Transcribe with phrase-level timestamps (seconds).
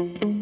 [0.00, 0.40] Welcome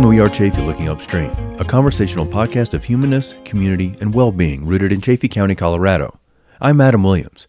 [0.00, 4.64] to We Are Chaffee Looking Upstream, a conversational podcast of humanness, community, and well being
[4.64, 6.18] rooted in Chaffee County, Colorado.
[6.62, 7.48] I'm Adam Williams.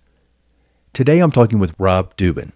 [0.92, 2.52] Today I'm talking with Rob Dubin,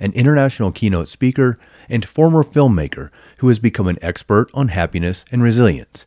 [0.00, 3.10] an international keynote speaker and former filmmaker
[3.40, 6.06] who has become an expert on happiness and resilience.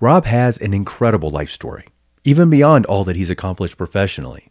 [0.00, 1.86] Rob has an incredible life story,
[2.24, 4.50] even beyond all that he's accomplished professionally.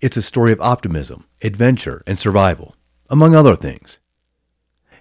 [0.00, 2.74] It's a story of optimism, adventure, and survival,
[3.08, 3.98] among other things.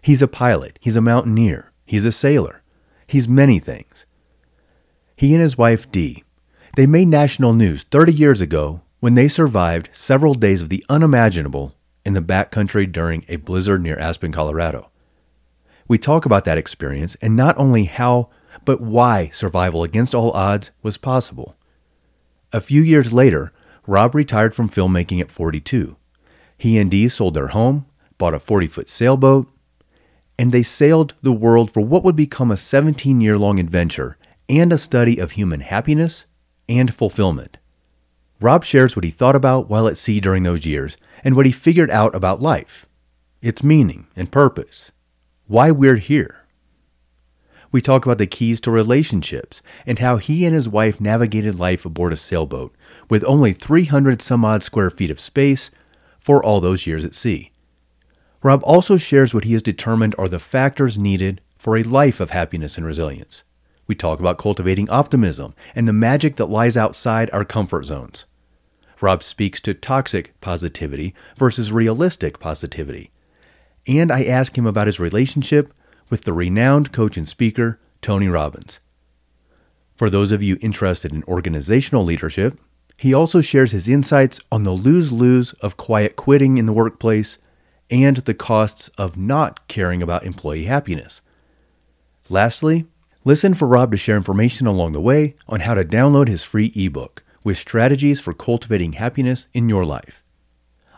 [0.02, 2.62] He's a pilot, he's a mountaineer, he's a sailor,
[3.08, 4.06] he's many things.
[5.16, 6.24] He and his wife Dee,
[6.76, 11.76] they made national news 30 years ago when they survived several days of the unimaginable
[12.06, 14.90] in the backcountry during a blizzard near Aspen, Colorado.
[15.88, 18.30] We talk about that experience and not only how,
[18.66, 21.56] but why survival against all odds was possible.
[22.52, 23.52] A few years later,
[23.86, 25.98] Rob retired from filmmaking at 42.
[26.58, 27.86] He and Dee sold their home,
[28.18, 29.50] bought a 40 foot sailboat,
[30.38, 34.18] and they sailed the world for what would become a 17 year long adventure
[34.48, 36.26] and a study of human happiness
[36.70, 37.58] and fulfillment.
[38.40, 41.52] Rob shares what he thought about while at sea during those years and what he
[41.52, 42.86] figured out about life,
[43.42, 44.92] its meaning and purpose,
[45.48, 46.44] why we're here.
[47.72, 51.86] We talk about the keys to relationships and how he and his wife navigated life
[51.86, 52.76] aboard a sailboat
[53.10, 55.72] with only 300 some odd square feet of space
[56.20, 57.52] for all those years at sea.
[58.44, 62.30] Rob also shares what he has determined are the factors needed for a life of
[62.30, 63.44] happiness and resilience.
[63.88, 68.26] We talk about cultivating optimism and the magic that lies outside our comfort zones.
[69.04, 73.12] Rob speaks to toxic positivity versus realistic positivity.
[73.86, 75.74] And I ask him about his relationship
[76.10, 78.80] with the renowned coach and speaker, Tony Robbins.
[79.98, 82.62] For those of you interested in organizational leadership,
[82.96, 87.40] he also shares his insights on the lose lose of quiet quitting in the workplace
[87.92, 91.20] and the costs of not caring about employee happiness.
[92.30, 92.86] Lastly,
[93.26, 96.72] listen for Rob to share information along the way on how to download his free
[96.74, 100.24] ebook with strategies for cultivating happiness in your life.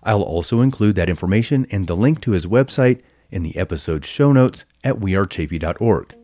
[0.04, 3.02] I'll also include that information and the link to his website
[3.32, 6.16] in the episode's show notes at wearechaffee.org.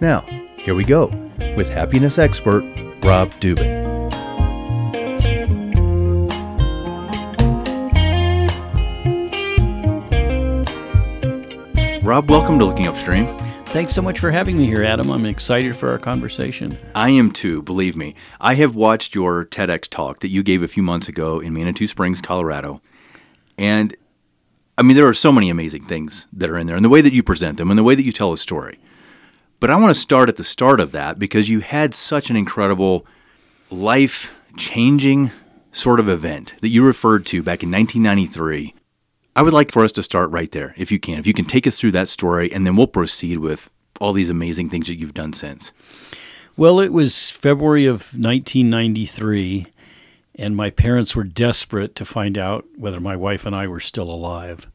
[0.00, 0.20] Now,
[0.56, 1.06] here we go
[1.56, 2.62] with happiness expert
[3.02, 3.82] Rob Dubin.
[12.02, 13.26] Rob, welcome to Looking Upstream.
[13.72, 15.08] Thanks so much for having me here, Adam.
[15.08, 16.76] I'm excited for our conversation.
[16.94, 18.14] I am too, believe me.
[18.38, 21.86] I have watched your TEDx talk that you gave a few months ago in Manitou
[21.86, 22.82] Springs, Colorado.
[23.56, 23.96] And
[24.76, 27.00] I mean, there are so many amazing things that are in there, and the way
[27.00, 28.78] that you present them, and the way that you tell a story.
[29.58, 32.36] But I want to start at the start of that because you had such an
[32.36, 33.06] incredible
[33.70, 35.30] life changing
[35.72, 38.74] sort of event that you referred to back in 1993
[39.34, 41.18] I would like for us to start right there, if you can.
[41.18, 43.70] If you can take us through that story, and then we'll proceed with
[44.00, 45.72] all these amazing things that you've done since.
[46.56, 49.66] Well, it was February of 1993,
[50.34, 54.10] and my parents were desperate to find out whether my wife and I were still
[54.10, 54.68] alive.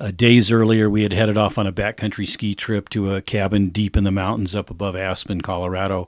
[0.00, 3.68] Uh, days earlier, we had headed off on a backcountry ski trip to a cabin
[3.70, 6.06] deep in the mountains up above Aspen, Colorado.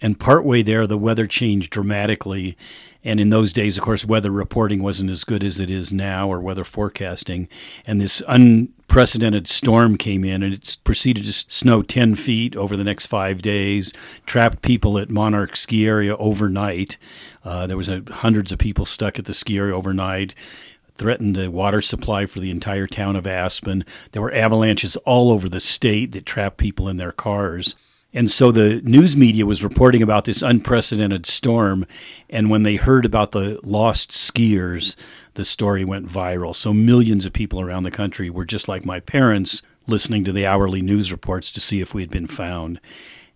[0.00, 2.56] And partway there, the weather changed dramatically,
[3.02, 6.28] and in those days, of course, weather reporting wasn't as good as it is now,
[6.28, 7.48] or weather forecasting.
[7.84, 12.84] And this unprecedented storm came in, and it proceeded to snow 10 feet over the
[12.84, 13.92] next five days,
[14.24, 16.96] trapped people at Monarch Ski Area overnight.
[17.44, 20.36] Uh, there was a, hundreds of people stuck at the ski area overnight
[20.96, 23.84] threatened the water supply for the entire town of Aspen.
[24.12, 27.74] There were avalanches all over the state that trapped people in their cars.
[28.14, 31.86] And so the news media was reporting about this unprecedented storm.
[32.28, 34.96] And when they heard about the lost skiers,
[35.34, 36.54] the story went viral.
[36.54, 40.46] So millions of people around the country were just like my parents listening to the
[40.46, 42.80] hourly news reports to see if we had been found.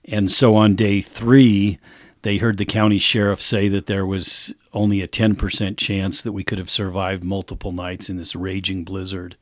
[0.05, 1.79] And so on day three,
[2.27, 6.43] they heard the county sheriff say that there was only a 10% chance that we
[6.43, 9.37] could have survived multiple nights in this raging blizzard.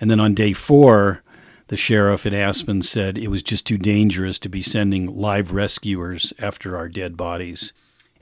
[0.00, 1.22] And then on day four,
[1.68, 6.32] the sheriff in Aspen said it was just too dangerous to be sending live rescuers
[6.40, 7.72] after our dead bodies.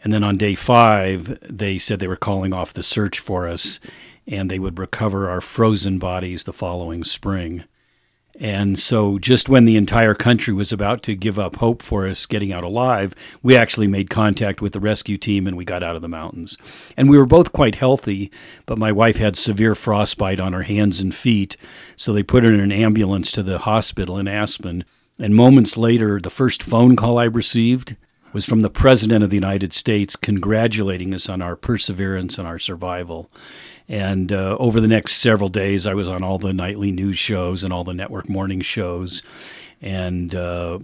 [0.05, 3.81] And then on day five, they said they were calling off the search for us
[4.26, 7.64] and they would recover our frozen bodies the following spring.
[8.40, 12.25] And so, just when the entire country was about to give up hope for us
[12.25, 13.12] getting out alive,
[13.43, 16.56] we actually made contact with the rescue team and we got out of the mountains.
[16.96, 18.31] And we were both quite healthy,
[18.64, 21.56] but my wife had severe frostbite on her hands and feet.
[21.96, 24.85] So, they put her in an ambulance to the hospital in Aspen.
[25.19, 27.96] And moments later, the first phone call I received
[28.32, 32.58] was from the President of the United States congratulating us on our perseverance and our
[32.58, 33.30] survival.
[33.88, 37.64] And uh, over the next several days, I was on all the nightly news shows
[37.64, 39.22] and all the network morning shows,
[39.80, 40.80] and uh,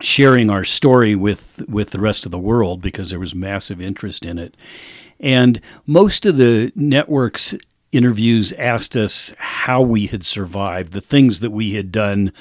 [0.00, 4.26] sharing our story with with the rest of the world because there was massive interest
[4.26, 4.56] in it.
[5.20, 7.54] And most of the networks
[7.92, 12.32] interviews asked us how we had survived, the things that we had done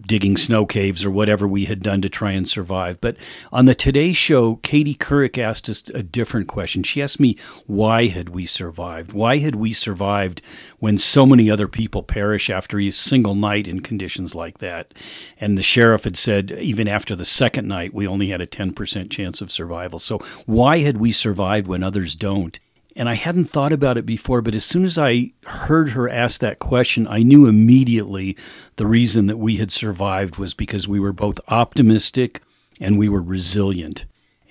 [0.00, 3.00] digging snow caves or whatever we had done to try and survive.
[3.00, 3.16] But
[3.52, 6.82] on the Today Show, Katie Couric asked us a different question.
[6.82, 7.36] She asked me,
[7.66, 9.12] why had we survived?
[9.12, 10.40] Why had we survived
[10.78, 14.94] when so many other people perish after a single night in conditions like that?
[15.38, 19.10] And the sheriff had said, even after the second night, we only had a 10%
[19.10, 19.98] chance of survival.
[19.98, 22.58] So why had we survived when others don't?
[22.94, 26.40] And I hadn't thought about it before, but as soon as I heard her ask
[26.40, 28.36] that question, I knew immediately
[28.76, 32.42] the reason that we had survived was because we were both optimistic
[32.80, 34.04] and we were resilient.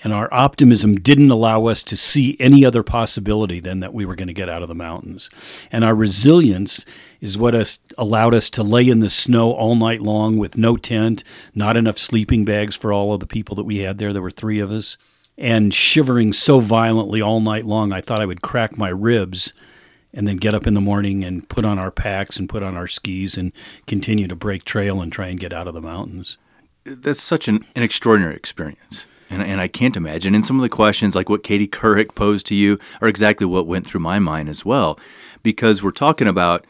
[0.04, 4.16] And our optimism didn't allow us to see any other possibility than that we were
[4.16, 5.30] going to get out of the mountains.
[5.72, 6.86] And our resilience
[7.20, 10.76] is what us, allowed us to lay in the snow all night long with no
[10.76, 11.24] tent,
[11.54, 14.12] not enough sleeping bags for all of the people that we had there.
[14.12, 14.98] There were three of us
[15.38, 19.54] and shivering so violently all night long, I thought I would crack my ribs
[20.14, 22.76] and then get up in the morning and put on our packs and put on
[22.76, 23.52] our skis and
[23.88, 26.38] continue to break trail and try and get out of the mountains.
[26.84, 29.06] That's such an, an extraordinary experience.
[29.30, 30.36] And, and I can't imagine.
[30.36, 33.68] And some of the questions, like what Katie Couric posed to you, are exactly what
[33.68, 35.00] went through my mind as well.
[35.44, 36.66] Because we're talking about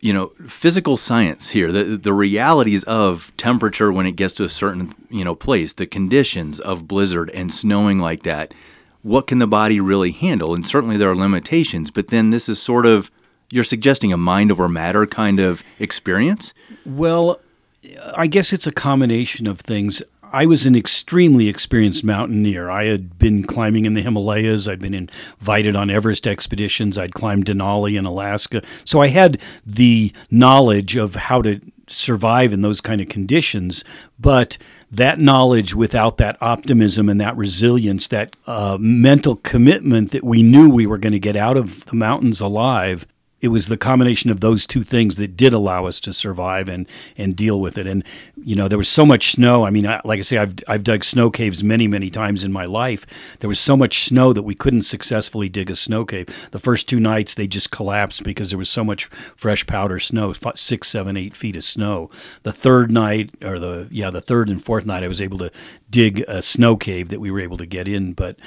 [0.00, 4.48] you know physical science here the the realities of temperature when it gets to a
[4.48, 8.52] certain you know place the conditions of blizzard and snowing like that
[9.06, 10.52] what can the body really handle?
[10.52, 13.10] And certainly there are limitations but then this is sort of
[13.50, 16.52] you're suggesting a mind over matter kind of experience?
[16.84, 17.40] Well
[18.16, 20.02] i guess it's a combination of things
[20.36, 22.68] I was an extremely experienced mountaineer.
[22.68, 24.68] I had been climbing in the Himalayas.
[24.68, 26.98] I'd been invited on Everest expeditions.
[26.98, 28.60] I'd climbed Denali in Alaska.
[28.84, 33.82] So I had the knowledge of how to survive in those kind of conditions.
[34.18, 34.58] But
[34.90, 40.68] that knowledge without that optimism and that resilience, that uh, mental commitment that we knew
[40.68, 43.06] we were going to get out of the mountains alive,
[43.46, 46.88] it was the combination of those two things that did allow us to survive and
[47.16, 47.86] and deal with it.
[47.86, 48.02] And
[48.36, 49.64] you know, there was so much snow.
[49.64, 52.50] I mean, I, like I say, I've I've dug snow caves many many times in
[52.52, 53.38] my life.
[53.38, 56.50] There was so much snow that we couldn't successfully dig a snow cave.
[56.50, 59.04] The first two nights they just collapsed because there was so much
[59.36, 62.10] fresh powder snow, six, seven, eight feet of snow.
[62.42, 65.52] The third night, or the yeah, the third and fourth night, I was able to
[65.88, 68.40] dig a snow cave that we were able to get in, but.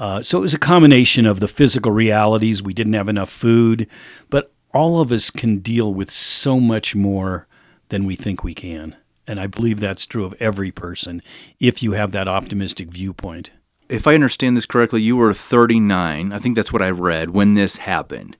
[0.00, 2.62] Uh, so it was a combination of the physical realities.
[2.62, 3.86] We didn't have enough food,
[4.30, 7.46] but all of us can deal with so much more
[7.90, 8.96] than we think we can.
[9.26, 11.20] And I believe that's true of every person
[11.60, 13.50] if you have that optimistic viewpoint.
[13.90, 16.32] If I understand this correctly, you were 39.
[16.32, 18.38] I think that's what I read when this happened.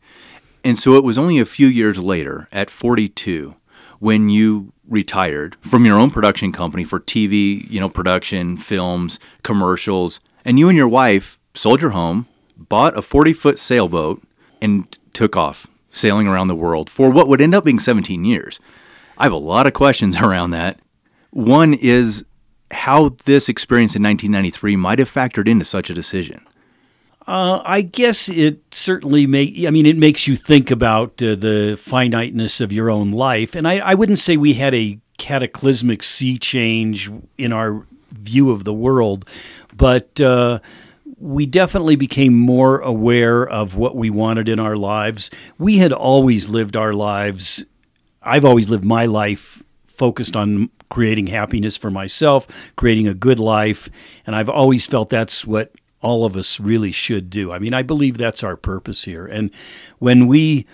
[0.65, 3.55] And so it was only a few years later, at 42,
[3.99, 10.21] when you retired from your own production company for TV, you know, production, films, commercials,
[10.45, 12.27] and you and your wife sold your home,
[12.57, 14.23] bought a 40 foot sailboat,
[14.61, 18.61] and took off sailing around the world for what would end up being 17 years.
[19.19, 20.79] I have a lot of questions around that.
[21.31, 22.25] One is
[22.71, 26.47] how this experience in 1993 might have factored into such a decision.
[27.27, 29.55] Uh, I guess it certainly make.
[29.67, 33.69] I mean, it makes you think about uh, the finiteness of your own life, and
[33.69, 38.73] I, I wouldn't say we had a cataclysmic sea change in our view of the
[38.73, 39.29] world,
[39.77, 40.61] but uh,
[41.21, 45.31] we definitely became more aware of what we wanted in our lives.
[45.59, 47.65] We had always lived our lives,
[48.23, 53.89] I've always lived my life focused on creating happiness for myself, creating a good life,
[54.27, 55.73] and I've always felt that's what
[56.03, 57.53] all of us really should do.
[57.53, 59.27] I mean, I believe that's our purpose here.
[59.27, 59.51] And
[59.99, 60.67] when we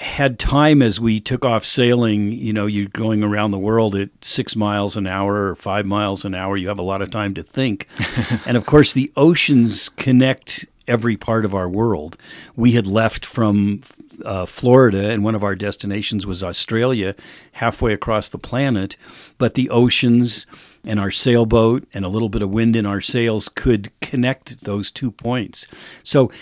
[0.00, 2.32] had time as we took off sailing.
[2.32, 6.24] You know, you're going around the world at six miles an hour or five miles
[6.24, 6.56] an hour.
[6.56, 7.86] You have a lot of time to think.
[8.46, 12.16] and of course, the oceans connect every part of our world.
[12.56, 13.80] We had left from
[14.24, 17.14] uh, Florida, and one of our destinations was Australia,
[17.52, 18.96] halfway across the planet.
[19.36, 20.46] But the oceans
[20.84, 24.90] and our sailboat and a little bit of wind in our sails could connect those
[24.90, 25.66] two points.
[26.02, 26.32] So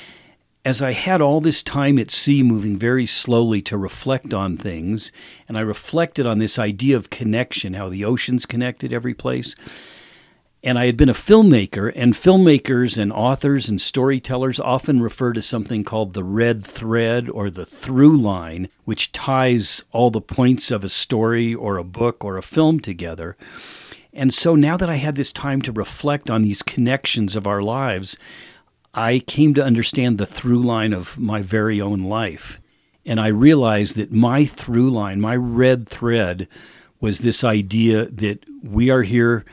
[0.65, 5.13] as I had all this time at sea moving very slowly to reflect on things,
[5.49, 9.55] and I reflected on this idea of connection, how the oceans connected every place.
[10.65, 15.41] And I had been a filmmaker, and filmmakers and authors and storytellers often refer to
[15.41, 20.83] something called the red thread or the through line, which ties all the points of
[20.83, 23.37] a story or a book or a film together.
[24.13, 27.63] And so now that I had this time to reflect on these connections of our
[27.63, 28.19] lives,
[28.99, 32.61] I came to understand the through line of my very own life.
[33.07, 36.49] And I realized that my through line, my red thread,
[37.01, 39.45] was this idea that we are here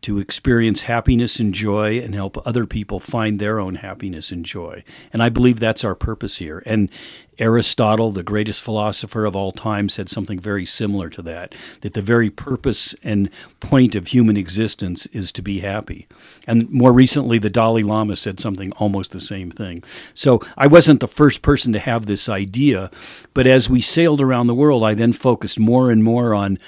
[0.00, 4.82] to experience happiness and joy and help other people find their own happiness and joy.
[5.12, 6.62] And I believe that's our purpose here.
[6.64, 6.90] And
[7.38, 12.02] Aristotle, the greatest philosopher of all time, said something very similar to that that the
[12.02, 16.06] very purpose and point of human existence is to be happy.
[16.46, 19.82] And more recently, the Dalai Lama said something almost the same thing.
[20.12, 22.90] So I wasn't the first person to have this idea,
[23.32, 26.58] but as we sailed around the world, I then focused more and more on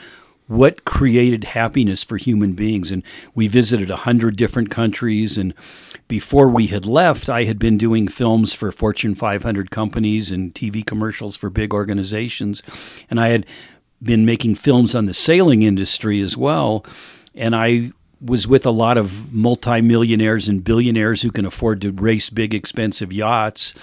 [0.48, 2.90] what created happiness for human beings.
[2.90, 3.02] And
[3.34, 5.36] we visited a hundred different countries.
[5.36, 5.54] And
[6.08, 10.86] before we had left, I had been doing films for Fortune 500 companies and TV
[10.86, 12.62] commercials for big organizations.
[13.10, 13.46] And I had
[14.02, 16.84] been making films on the sailing industry as well.
[17.34, 22.30] And I was with a lot of multimillionaires and billionaires who can afford to race
[22.30, 23.74] big, expensive yachts.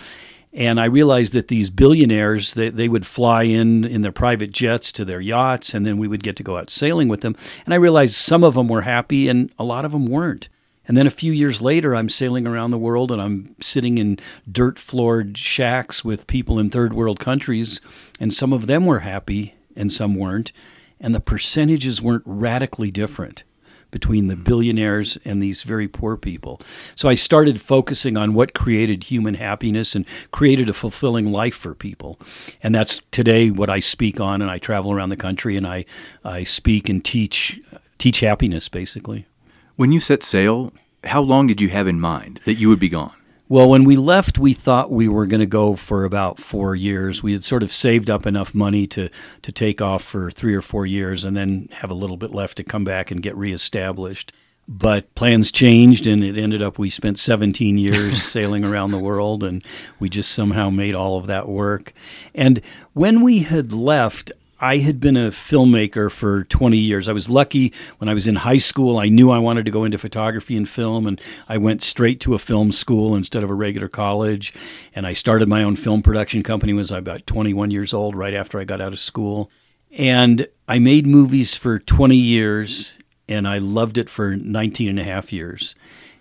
[0.53, 4.91] And I realized that these billionaires, they, they would fly in in their private jets
[4.93, 7.35] to their yachts, and then we would get to go out sailing with them.
[7.65, 10.49] And I realized some of them were happy and a lot of them weren't.
[10.87, 14.19] And then a few years later, I'm sailing around the world and I'm sitting in
[14.51, 17.81] dirt floored shacks with people in third world countries,
[18.19, 20.51] and some of them were happy and some weren't.
[20.99, 23.43] And the percentages weren't radically different
[23.93, 26.59] between the billionaires and these very poor people.
[26.95, 31.73] So I started focusing on what created human happiness and created a fulfilling life for
[31.73, 32.19] people.
[32.61, 35.85] And that's today what I speak on and I travel around the country and I,
[36.25, 37.61] I speak and teach
[37.97, 39.25] teach happiness basically.
[39.77, 40.73] When you set sail,
[41.05, 43.15] how long did you have in mind that you would be gone?
[43.53, 47.21] Well, when we left, we thought we were going to go for about four years.
[47.21, 49.11] We had sort of saved up enough money to,
[49.43, 52.57] to take off for three or four years and then have a little bit left
[52.57, 54.33] to come back and get reestablished.
[54.67, 59.43] But plans changed, and it ended up we spent 17 years sailing around the world,
[59.43, 59.63] and
[59.99, 61.93] we just somehow made all of that work.
[62.33, 62.59] And
[62.93, 64.31] when we had left,
[64.63, 67.09] I had been a filmmaker for 20 years.
[67.09, 68.97] I was lucky when I was in high school.
[68.97, 72.33] I knew I wanted to go into photography and film, and I went straight to
[72.33, 74.53] a film school instead of a regular college.
[74.95, 78.15] And I started my own film production company when I was about 21 years old,
[78.15, 79.51] right after I got out of school.
[79.91, 85.03] And I made movies for 20 years, and I loved it for 19 and a
[85.03, 85.75] half years.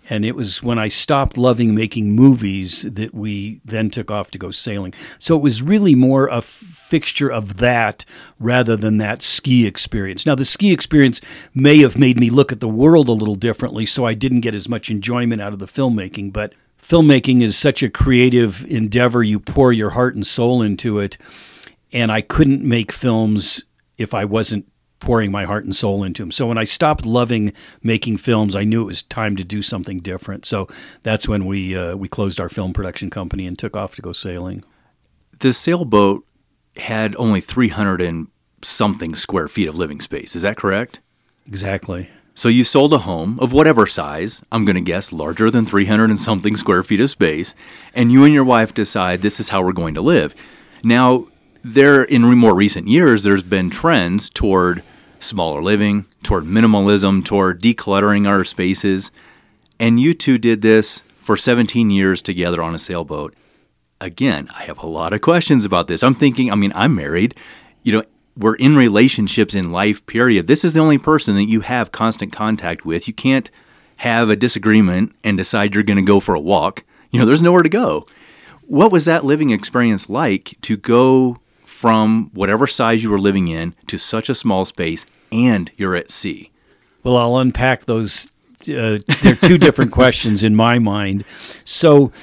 [0.09, 4.37] And it was when I stopped loving making movies that we then took off to
[4.37, 4.93] go sailing.
[5.17, 8.03] So it was really more a fixture of that
[8.37, 10.25] rather than that ski experience.
[10.25, 11.21] Now, the ski experience
[11.53, 14.55] may have made me look at the world a little differently, so I didn't get
[14.55, 16.33] as much enjoyment out of the filmmaking.
[16.33, 21.17] But filmmaking is such a creative endeavor, you pour your heart and soul into it.
[21.93, 23.63] And I couldn't make films
[23.97, 24.65] if I wasn't
[25.03, 26.31] pouring my heart and soul into them.
[26.31, 29.97] So when I stopped loving making films, I knew it was time to do something
[29.97, 30.45] different.
[30.45, 30.67] So
[31.03, 34.13] that's when we uh, we closed our film production company and took off to go
[34.13, 34.63] sailing.
[35.39, 36.25] The sailboat
[36.77, 38.27] had only 300 and
[38.61, 40.35] something square feet of living space.
[40.35, 41.01] Is that correct?
[41.45, 42.09] Exactly.
[42.33, 46.09] So you sold a home of whatever size, I'm going to guess larger than 300
[46.09, 47.53] and something square feet of space,
[47.93, 50.33] and you and your wife decide this is how we're going to live.
[50.83, 51.27] Now,
[51.63, 54.83] there in more recent years there's been trends toward
[55.23, 59.11] smaller living, toward minimalism, toward decluttering our spaces.
[59.79, 63.33] And you two did this for 17 years together on a sailboat.
[64.01, 66.03] Again, I have a lot of questions about this.
[66.03, 67.35] I'm thinking, I mean, I'm married.
[67.83, 68.03] You know,
[68.35, 70.47] we're in relationships in life, period.
[70.47, 73.07] This is the only person that you have constant contact with.
[73.07, 73.49] You can't
[73.97, 76.83] have a disagreement and decide you're going to go for a walk.
[77.11, 78.05] You know, there's nowhere to go.
[78.65, 81.37] What was that living experience like to go
[81.83, 86.09] from whatever size you were living in to such a small space and you're at
[86.09, 86.49] sea?
[87.03, 88.31] Well, I'll unpack those.
[88.61, 91.25] Uh, they're two different questions in my mind.
[91.65, 92.13] So,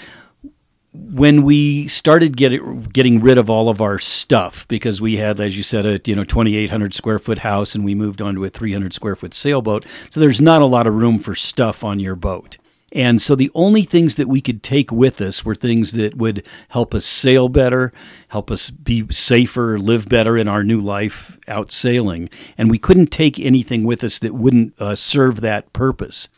[0.95, 5.59] when we started getting getting rid of all of our stuff because we had, as
[5.59, 8.95] you said, a you know 2,800 square foot house, and we moved onto a 300
[8.95, 12.57] square foot sailboat, so there's not a lot of room for stuff on your boat.
[12.93, 16.47] And so the only things that we could take with us were things that would
[16.71, 17.93] help us sail better,
[18.29, 22.29] help us be safer, live better in our new life out sailing.
[22.59, 26.29] And we couldn't take anything with us that wouldn't uh, serve that purpose.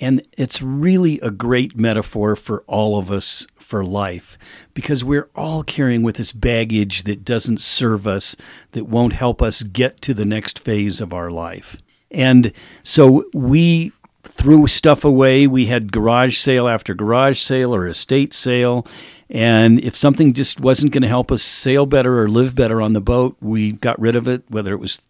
[0.00, 4.36] And it's really a great metaphor for all of us for life
[4.74, 8.34] because we're all carrying with us baggage that doesn't serve us,
[8.72, 11.76] that won't help us get to the next phase of our life.
[12.10, 13.92] And so we
[14.32, 15.46] threw stuff away.
[15.46, 18.86] We had garage sale after garage sale or estate sale.
[19.28, 22.94] And if something just wasn't going to help us sail better or live better on
[22.94, 25.02] the boat, we got rid of it, whether it was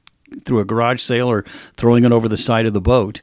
[0.45, 1.43] through a garage sale or
[1.77, 3.21] throwing it over the side of the boat.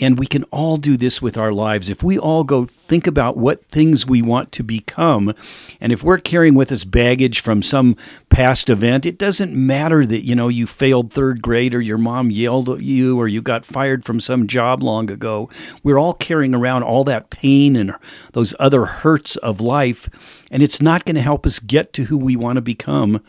[0.00, 1.90] And we can all do this with our lives.
[1.90, 5.34] If we all go think about what things we want to become,
[5.80, 7.96] and if we're carrying with us baggage from some
[8.28, 12.30] past event, it doesn't matter that, you know, you failed third grade or your mom
[12.30, 15.50] yelled at you or you got fired from some job long ago.
[15.82, 17.94] We're all carrying around all that pain and
[18.32, 20.08] those other hurts of life,
[20.50, 23.22] and it's not going to help us get to who we want to become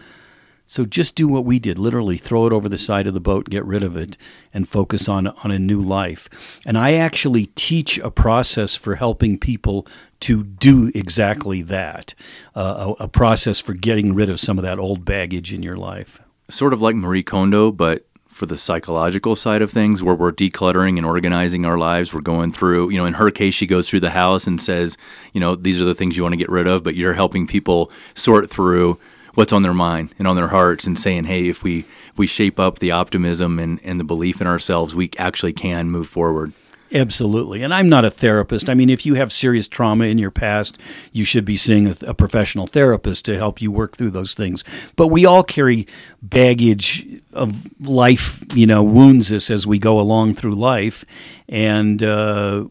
[0.71, 3.49] so just do what we did, literally throw it over the side of the boat,
[3.49, 4.17] get rid of it,
[4.53, 6.29] and focus on, on a new life.
[6.65, 9.85] And I actually teach a process for helping people
[10.21, 12.15] to do exactly that
[12.55, 15.75] uh, a, a process for getting rid of some of that old baggage in your
[15.75, 16.23] life.
[16.49, 20.95] Sort of like Marie Kondo, but for the psychological side of things where we're decluttering
[20.95, 23.99] and organizing our lives we're going through you know in her case she goes through
[23.99, 24.97] the house and says
[25.33, 27.45] you know these are the things you want to get rid of but you're helping
[27.45, 28.97] people sort through
[29.35, 32.27] what's on their mind and on their hearts and saying, hey, if we if we
[32.27, 36.53] shape up the optimism and, and the belief in ourselves, we actually can move forward.
[36.93, 37.61] Absolutely.
[37.61, 38.69] And I'm not a therapist.
[38.69, 40.77] I mean, if you have serious trauma in your past,
[41.13, 44.65] you should be seeing a, a, professional therapist to help you work through those things.
[44.97, 45.88] But we all carry
[46.21, 51.05] baggage of life, you know, wounds us as we go along through life.
[51.47, 52.65] And, uh,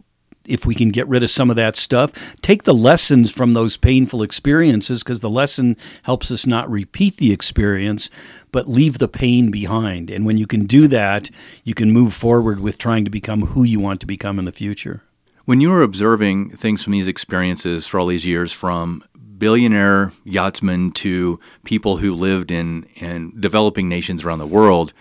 [0.51, 3.77] if we can get rid of some of that stuff, take the lessons from those
[3.77, 8.11] painful experiences because the lesson helps us not repeat the experience,
[8.53, 10.11] but leave the pain behind.
[10.11, 11.31] And when you can do that,
[11.65, 14.53] you can move forward with trying to become who you want to become in the
[14.53, 15.03] future.
[15.45, 19.05] When you were observing things from these experiences for all these years, from
[19.39, 24.93] billionaire yachtsmen to people who lived in, in developing nations around the world,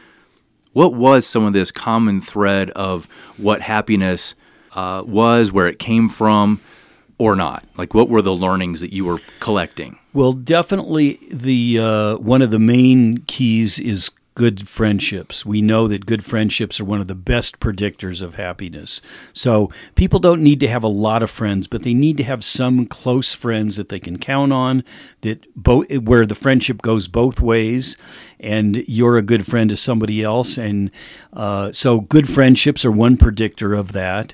[0.74, 4.36] what was some of this common thread of what happiness
[4.74, 6.62] uh, was, where it came from,
[7.18, 7.66] or not?
[7.78, 10.00] Like, what were the learnings that you were collecting?
[10.14, 14.10] Well, definitely the uh, one of the main keys is
[14.40, 15.46] good friendships.
[15.46, 19.02] We know that good friendships are one of the best predictors of happiness.
[19.34, 22.42] So people don't need to have a lot of friends, but they need to have
[22.42, 24.86] some close friends that they can count on.
[25.22, 27.98] That both where the friendship goes both ways,
[28.40, 30.90] and you're a good friend to somebody else, and
[31.34, 34.34] uh, so good friendships are one predictor of that.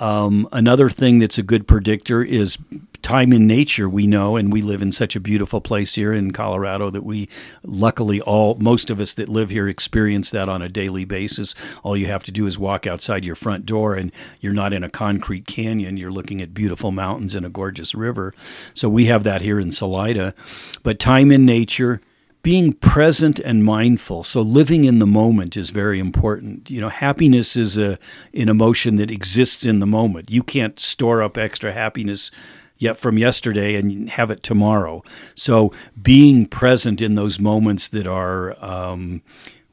[0.00, 2.58] Um, another thing that's a good predictor is
[3.00, 3.88] time in nature.
[3.88, 7.28] We know, and we live in such a beautiful place here in Colorado that we,
[7.62, 11.54] luckily, all most of us that live here experience that on a daily basis.
[11.82, 14.82] All you have to do is walk outside your front door, and you're not in
[14.82, 15.96] a concrete canyon.
[15.96, 18.34] You're looking at beautiful mountains and a gorgeous river.
[18.72, 20.34] So we have that here in Salida.
[20.82, 22.00] But time in nature
[22.44, 24.22] being present and mindful.
[24.22, 26.70] So living in the moment is very important.
[26.70, 27.98] You know happiness is a
[28.34, 30.30] an emotion that exists in the moment.
[30.30, 32.30] You can't store up extra happiness
[32.76, 35.02] yet from yesterday and have it tomorrow.
[35.34, 39.22] So being present in those moments that are um,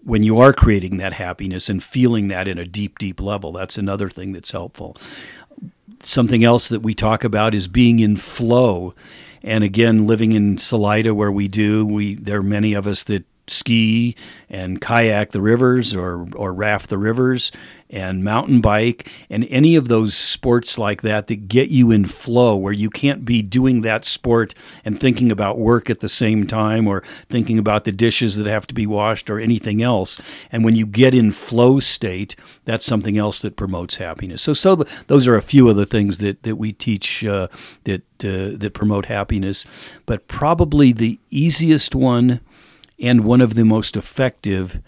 [0.06, 3.78] when you are creating that happiness and feeling that in a deep deep level that's
[3.78, 4.96] another thing that's helpful.
[6.00, 8.96] Something else that we talk about is being in flow
[9.44, 13.26] and again, living in Salida where we do, we there are many of us that
[13.52, 14.16] ski
[14.50, 17.52] and kayak the rivers or, or raft the rivers
[17.90, 22.56] and mountain bike and any of those sports like that that get you in flow
[22.56, 24.54] where you can't be doing that sport
[24.86, 28.66] and thinking about work at the same time or thinking about the dishes that have
[28.66, 30.20] to be washed or anything else.
[30.52, 32.36] And when you get in flow state
[32.66, 34.42] that's something else that promotes happiness.
[34.42, 37.48] So so the, those are a few of the things that that we teach uh,
[37.84, 39.66] that uh, that promote happiness.
[40.06, 42.40] But probably the easiest one
[43.02, 44.80] and one of the most effective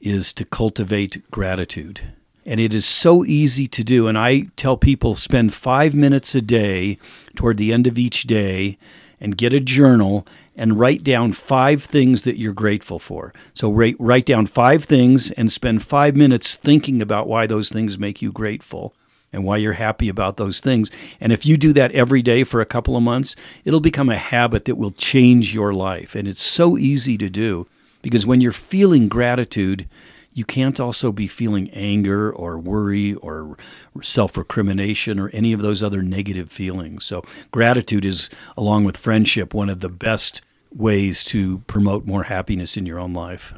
[0.00, 2.12] is to cultivate gratitude.
[2.44, 4.06] And it is so easy to do.
[4.06, 6.98] And I tell people spend five minutes a day
[7.34, 8.78] toward the end of each day
[9.18, 13.32] and get a journal and write down five things that you're grateful for.
[13.54, 17.98] So write, write down five things and spend five minutes thinking about why those things
[17.98, 18.94] make you grateful
[19.36, 20.90] and why you're happy about those things.
[21.20, 24.16] And if you do that every day for a couple of months, it'll become a
[24.16, 26.16] habit that will change your life.
[26.16, 27.68] And it's so easy to do
[28.00, 29.86] because when you're feeling gratitude,
[30.32, 33.56] you can't also be feeling anger or worry or
[34.02, 37.04] self recrimination or any of those other negative feelings.
[37.04, 40.42] So, gratitude is, along with friendship, one of the best
[40.74, 43.54] ways to promote more happiness in your own life.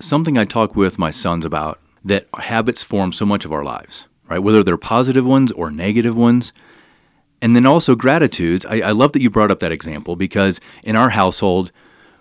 [0.00, 4.07] Something I talk with my sons about that habits form so much of our lives
[4.28, 4.38] right?
[4.38, 6.52] Whether they're positive ones or negative ones.
[7.40, 8.66] And then also gratitudes.
[8.66, 11.70] I, I love that you brought up that example because in our household,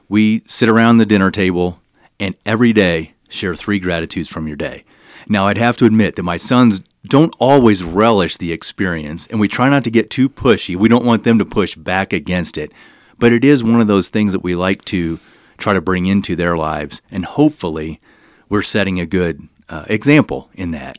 [0.08, 1.80] we sit around the dinner table
[2.20, 4.84] and every day share three gratitudes from your day.
[5.28, 9.48] Now, I'd have to admit that my sons don't always relish the experience, and we
[9.48, 10.76] try not to get too pushy.
[10.76, 12.72] We don't want them to push back against it.
[13.20, 15.20] But it is one of those things that we like to
[15.58, 18.00] try to bring into their lives, and hopefully,
[18.48, 20.98] we're setting a good uh, example in that.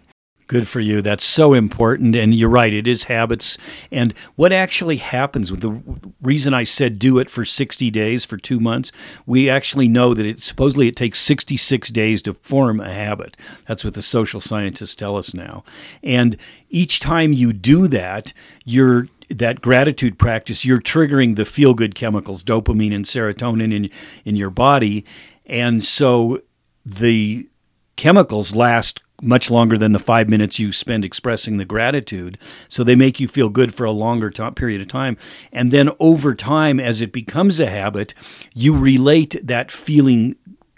[0.48, 1.02] Good for you.
[1.02, 2.16] That's so important.
[2.16, 3.58] And you're right, it is habits.
[3.92, 5.82] And what actually happens with the
[6.22, 8.90] reason I said do it for 60 days, for two months,
[9.26, 13.36] we actually know that it supposedly it takes 66 days to form a habit.
[13.66, 15.64] That's what the social scientists tell us now.
[16.02, 16.38] And
[16.70, 18.32] each time you do that,
[18.64, 23.90] you're that gratitude practice, you're triggering the feel good chemicals, dopamine and serotonin in
[24.24, 25.04] in your body.
[25.44, 26.40] And so
[26.86, 27.50] the
[27.96, 32.38] chemicals last much longer than the five minutes you spend expressing the gratitude.
[32.68, 35.16] So they make you feel good for a longer t- period of time.
[35.52, 38.14] And then over time, as it becomes a habit,
[38.54, 40.36] you relate that feeling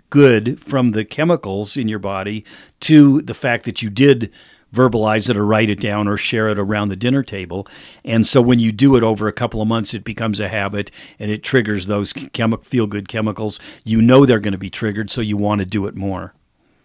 [0.09, 2.45] good from the chemicals in your body
[2.81, 4.33] to the fact that you did
[4.73, 7.67] verbalize it or write it down or share it around the dinner table.
[8.05, 10.91] And so when you do it over a couple of months, it becomes a habit
[11.19, 13.59] and it triggers those chemi- feel good chemicals.
[13.85, 16.35] You know they're going to be triggered, so you want to do it more.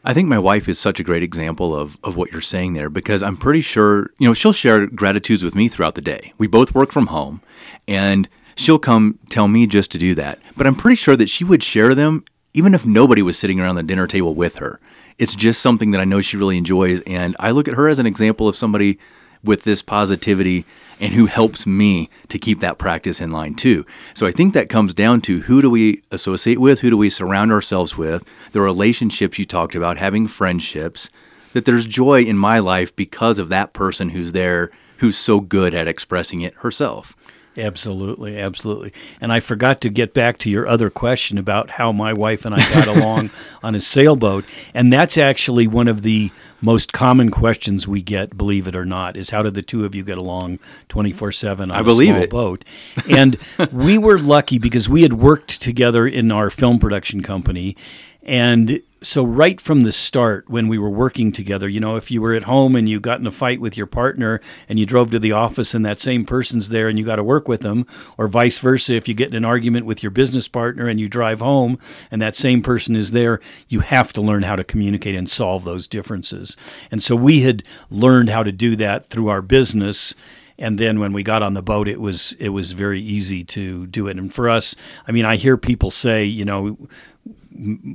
[0.07, 2.91] I think my wife is such a great example of, of what you're saying there
[2.91, 6.31] because I'm pretty sure, you know, she'll share gratitudes with me throughout the day.
[6.37, 7.41] We both work from home
[7.87, 10.37] and she'll come tell me just to do that.
[10.55, 13.75] But I'm pretty sure that she would share them even if nobody was sitting around
[13.75, 14.79] the dinner table with her.
[15.17, 17.01] It's just something that I know she really enjoys.
[17.01, 18.99] And I look at her as an example of somebody
[19.43, 20.65] with this positivity
[20.99, 23.85] and who helps me to keep that practice in line too.
[24.13, 27.09] So I think that comes down to who do we associate with, who do we
[27.09, 31.09] surround ourselves with, the relationships you talked about, having friendships,
[31.53, 35.73] that there's joy in my life because of that person who's there who's so good
[35.73, 37.15] at expressing it herself.
[37.57, 38.91] Absolutely, absolutely.
[39.21, 42.53] And I forgot to get back to your other question about how my wife and
[42.53, 43.29] I got along
[43.63, 44.45] on a sailboat.
[44.73, 49.15] And that's actually one of the most common questions we get, believe it or not,
[49.15, 52.09] is how did the two of you get along 24 7 on I a believe
[52.09, 52.29] small it.
[52.29, 52.65] boat?
[53.09, 53.37] And
[53.71, 57.77] we were lucky because we had worked together in our film production company.
[58.23, 62.21] And so right from the start when we were working together you know if you
[62.21, 65.11] were at home and you got in a fight with your partner and you drove
[65.11, 67.85] to the office and that same person's there and you got to work with them
[68.17, 71.07] or vice versa if you get in an argument with your business partner and you
[71.07, 71.77] drive home
[72.11, 75.63] and that same person is there you have to learn how to communicate and solve
[75.63, 76.55] those differences.
[76.91, 80.15] And so we had learned how to do that through our business
[80.57, 83.85] and then when we got on the boat it was it was very easy to
[83.87, 84.17] do it.
[84.17, 84.75] And for us
[85.07, 86.77] i mean i hear people say you know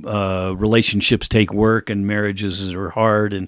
[0.05, 3.47] uh, relationships take work and marriages are hard and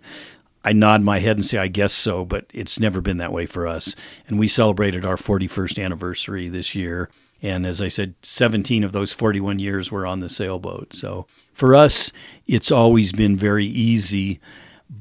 [0.65, 3.45] I nod my head and say, I guess so, but it's never been that way
[3.45, 3.95] for us.
[4.27, 7.09] And we celebrated our 41st anniversary this year.
[7.41, 10.93] And as I said, 17 of those 41 years were on the sailboat.
[10.93, 12.13] So for us,
[12.47, 14.39] it's always been very easy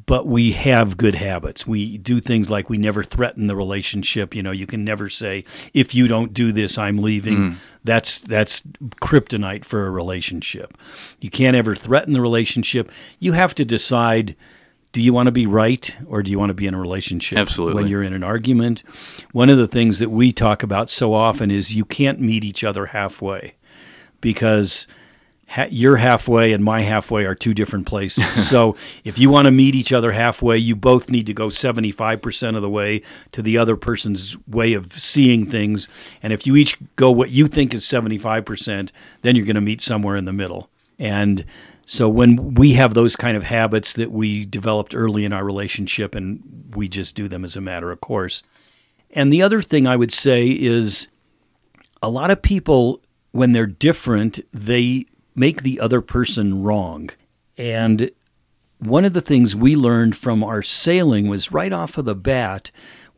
[0.07, 1.67] but we have good habits.
[1.67, 4.35] We do things like we never threaten the relationship.
[4.35, 7.37] You know, you can never say, if you don't do this, I'm leaving.
[7.37, 7.57] Mm.
[7.85, 8.63] That's that's
[9.03, 10.79] kryptonite for a relationship.
[11.21, 12.91] You can't ever threaten the relationship.
[13.19, 14.35] You have to decide
[14.93, 17.39] do you want to be right or do you want to be in a relationship?
[17.39, 17.83] Absolutely.
[17.83, 18.83] When you're in an argument,
[19.33, 22.63] one of the things that we talk about so often is you can't meet each
[22.63, 23.55] other halfway
[24.21, 24.87] because–
[25.53, 28.27] ha- your halfway and my halfway are two different places.
[28.49, 32.57] so if you want to meet each other halfway, you both need to go 75%
[32.57, 35.89] of the way to the other person's way of seeing things.
[36.23, 39.81] And if you each go what you think is 75%, then you're going to meet
[39.81, 40.71] somewhere in the middle.
[40.99, 41.45] And
[41.85, 46.15] so when we have those kind of habits that we developed early in our relationship
[46.15, 48.43] and we just do them as a matter of course.
[49.11, 51.09] And the other thing I would say is
[52.01, 57.11] a lot of people when they're different, they make the other person wrong.
[57.57, 58.11] And
[58.79, 62.71] one of the things we learned from our sailing was right off of the bat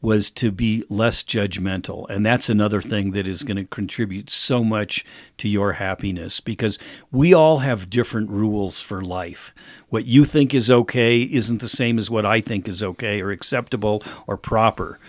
[0.05, 2.07] was to be less judgmental.
[2.11, 5.03] And that's another thing that is going to contribute so much
[5.38, 6.79] to your happiness because
[7.11, 9.55] we all have different rules for life.
[9.88, 13.31] What you think is okay isn't the same as what I think is okay or
[13.31, 15.00] acceptable or proper.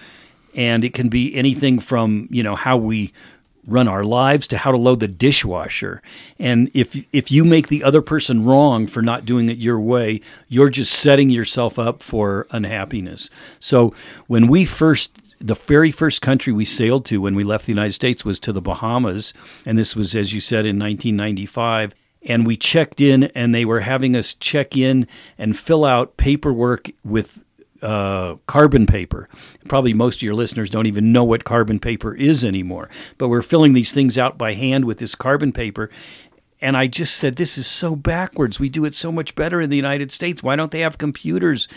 [0.56, 3.12] And it can be anything from, you know, how we
[3.68, 6.02] run our lives to how to load the dishwasher.
[6.40, 10.22] And if if you make the other person wrong for not doing it your way,
[10.48, 13.30] you're just setting yourself up for unhappiness.
[13.60, 13.94] So
[14.28, 17.94] when we first the very first country we sailed to when we left the United
[17.94, 19.34] States was to the Bahamas,
[19.66, 21.94] and this was as you said in 1995
[22.28, 26.90] and we checked in and they were having us check in and fill out paperwork
[27.04, 27.45] with
[27.86, 29.30] uh, carbon paper.
[29.68, 32.90] Probably most of your listeners don't even know what carbon paper is anymore.
[33.18, 35.90] But we're filling these things out by hand with this carbon paper.
[36.62, 38.60] And I just said, this is so backwards.
[38.60, 40.42] We do it so much better in the United States.
[40.42, 41.68] Why don't they have computers?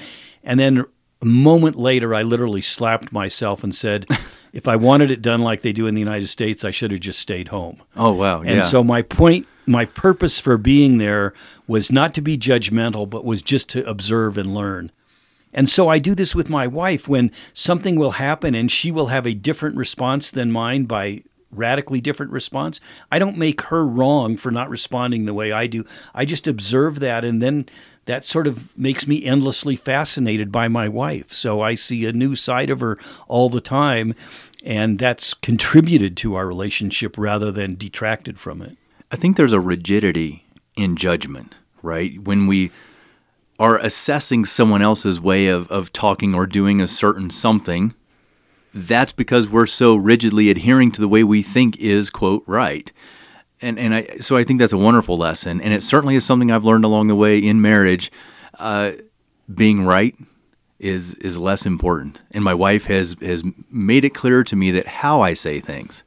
[0.42, 0.86] And then
[1.20, 4.06] a moment later, I literally slapped myself and said,
[4.52, 7.00] if I wanted it done like they do in the United States, I should have
[7.00, 7.82] just stayed home.
[7.96, 8.40] Oh, wow.
[8.40, 11.34] And so my point, my purpose for being there
[11.66, 14.90] was not to be judgmental, but was just to observe and learn.
[15.52, 19.06] And so I do this with my wife when something will happen and she will
[19.06, 22.80] have a different response than mine by radically different response.
[23.10, 25.84] I don't make her wrong for not responding the way I do.
[26.14, 27.66] I just observe that and then
[28.04, 31.32] that sort of makes me endlessly fascinated by my wife.
[31.32, 34.14] So I see a new side of her all the time
[34.64, 38.76] and that's contributed to our relationship rather than detracted from it.
[39.10, 40.44] I think there's a rigidity
[40.76, 42.20] in judgment, right?
[42.22, 42.70] When we
[43.58, 47.94] are assessing someone else's way of, of talking or doing a certain something,
[48.72, 52.92] that's because we're so rigidly adhering to the way we think is, quote, right.
[53.60, 55.60] And, and I, so I think that's a wonderful lesson.
[55.60, 58.12] And it certainly is something I've learned along the way in marriage.
[58.58, 58.92] Uh,
[59.52, 60.14] being right
[60.78, 62.20] is, is less important.
[62.30, 66.04] And my wife has, has made it clear to me that how I say things,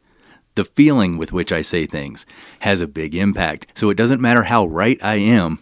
[0.55, 2.25] the feeling with which I say things,
[2.59, 3.67] has a big impact.
[3.75, 5.59] So it doesn't matter how right I am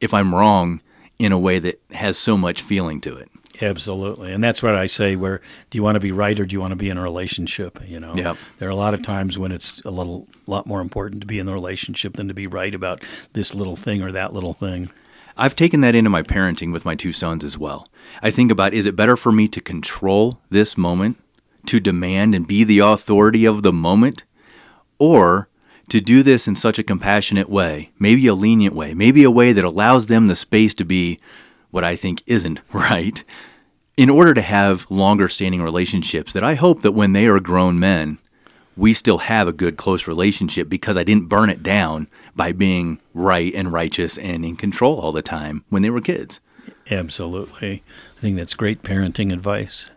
[0.00, 0.80] if I'm wrong
[1.18, 3.30] in a way that has so much feeling to it.
[3.62, 4.32] Absolutely.
[4.32, 6.60] And that's what I say where do you want to be right or do you
[6.60, 8.12] want to be in a relationship, you know?
[8.14, 8.36] Yep.
[8.58, 11.38] There are a lot of times when it's a little lot more important to be
[11.38, 13.02] in the relationship than to be right about
[13.32, 14.90] this little thing or that little thing.
[15.36, 17.86] I've taken that into my parenting with my two sons as well.
[18.22, 21.18] I think about is it better for me to control this moment,
[21.66, 24.24] to demand and be the authority of the moment,
[24.98, 25.48] or
[25.88, 29.52] to do this in such a compassionate way, maybe a lenient way, maybe a way
[29.52, 31.18] that allows them the space to be
[31.70, 33.22] what I think isn't right,
[33.96, 37.78] in order to have longer standing relationships that I hope that when they are grown
[37.78, 38.18] men,
[38.76, 43.00] we still have a good close relationship because I didn't burn it down by being
[43.14, 46.40] right and righteous and in control all the time when they were kids.
[46.90, 47.82] Absolutely.
[48.18, 49.90] I think that's great parenting advice.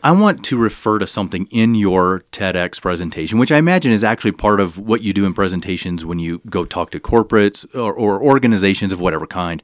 [0.00, 4.30] I want to refer to something in your TEDx presentation, which I imagine is actually
[4.32, 8.22] part of what you do in presentations when you go talk to corporates or, or
[8.22, 9.60] organizations of whatever kind.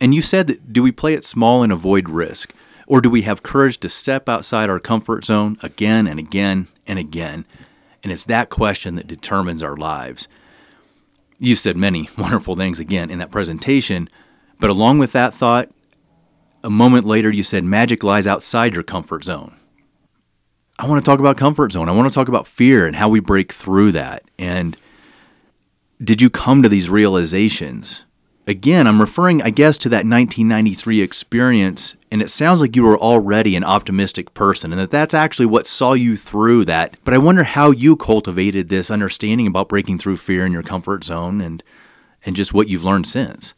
[0.00, 2.54] And you said that do we play it small and avoid risk?
[2.86, 7.00] Or do we have courage to step outside our comfort zone again and again and
[7.00, 7.46] again?
[8.04, 10.28] And it's that question that determines our lives.
[11.40, 14.08] You said many wonderful things again in that presentation,
[14.60, 15.68] but along with that thought,
[16.66, 19.54] a moment later you said magic lies outside your comfort zone.
[20.78, 21.88] I want to talk about comfort zone.
[21.88, 24.24] I want to talk about fear and how we break through that.
[24.38, 24.76] And
[26.02, 28.04] did you come to these realizations
[28.46, 32.98] again, I'm referring, I guess, to that 1993 experience, and it sounds like you were
[32.98, 36.96] already an optimistic person, and that that's actually what saw you through that.
[37.04, 41.04] But I wonder how you cultivated this understanding about breaking through fear in your comfort
[41.04, 41.62] zone, and
[42.24, 43.54] and just what you've learned since.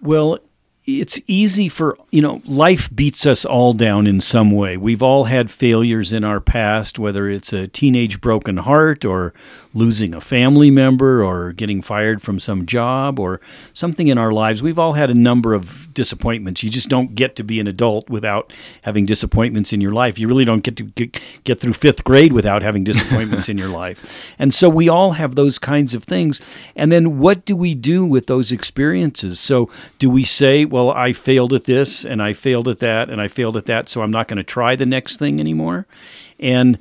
[0.00, 0.38] Well,
[0.88, 4.78] it's easy for, you know, life beats us all down in some way.
[4.78, 9.34] We've all had failures in our past, whether it's a teenage broken heart or
[9.74, 13.38] losing a family member or getting fired from some job or
[13.74, 14.62] something in our lives.
[14.62, 16.62] We've all had a number of disappointments.
[16.62, 18.50] You just don't get to be an adult without
[18.82, 20.18] having disappointments in your life.
[20.18, 23.68] You really don't get to get, get through fifth grade without having disappointments in your
[23.68, 24.34] life.
[24.38, 26.40] And so we all have those kinds of things.
[26.74, 29.38] And then what do we do with those experiences?
[29.38, 33.10] So do we say, well, well, I failed at this and I failed at that
[33.10, 35.88] and I failed at that, so I'm not going to try the next thing anymore.
[36.38, 36.78] And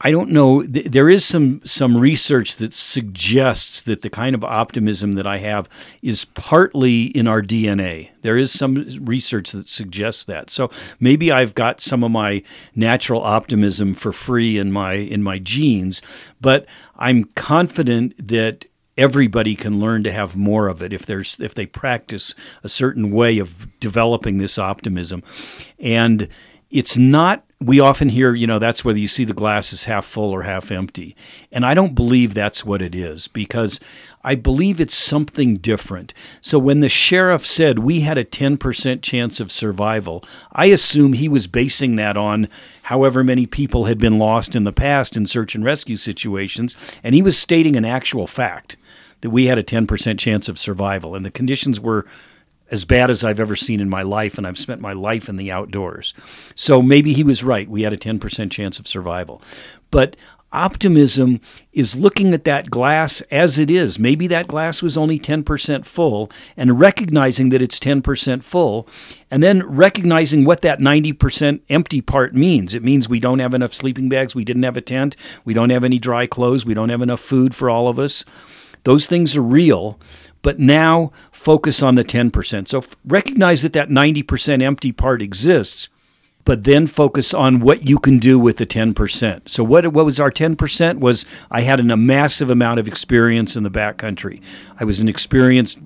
[0.00, 0.62] I don't know.
[0.62, 5.68] There is some some research that suggests that the kind of optimism that I have
[6.02, 8.10] is partly in our DNA.
[8.22, 10.50] There is some research that suggests that.
[10.50, 12.44] So maybe I've got some of my
[12.76, 16.00] natural optimism for free in my in my genes,
[16.40, 16.64] but
[16.96, 21.66] I'm confident that everybody can learn to have more of it if there's if they
[21.66, 25.22] practice a certain way of developing this optimism.
[25.78, 26.28] And
[26.70, 30.04] it's not we often hear you know that's whether you see the glass is half
[30.04, 31.16] full or half empty.
[31.50, 33.80] And i don't believe that's what it is because
[34.22, 36.14] i believe it's something different.
[36.40, 41.28] So when the sheriff said we had a 10% chance of survival i assume he
[41.28, 42.48] was basing that on
[42.84, 47.14] however many people had been lost in the past in search and rescue situations and
[47.14, 48.76] he was stating an actual fact
[49.24, 51.14] that we had a 10% chance of survival.
[51.14, 52.04] And the conditions were
[52.70, 55.36] as bad as I've ever seen in my life, and I've spent my life in
[55.36, 56.12] the outdoors.
[56.54, 57.66] So maybe he was right.
[57.66, 59.40] We had a 10% chance of survival.
[59.90, 60.14] But
[60.52, 61.40] optimism
[61.72, 63.98] is looking at that glass as it is.
[63.98, 68.86] Maybe that glass was only 10% full and recognizing that it's 10% full
[69.30, 72.74] and then recognizing what that 90% empty part means.
[72.74, 75.70] It means we don't have enough sleeping bags, we didn't have a tent, we don't
[75.70, 78.26] have any dry clothes, we don't have enough food for all of us.
[78.84, 79.98] Those things are real,
[80.42, 82.68] but now focus on the 10%.
[82.68, 85.88] So recognize that that 90% empty part exists
[86.44, 89.48] but then focus on what you can do with the 10%.
[89.48, 93.56] So what what was our 10% was I had an, a massive amount of experience
[93.56, 94.42] in the backcountry.
[94.78, 95.78] I was an experienced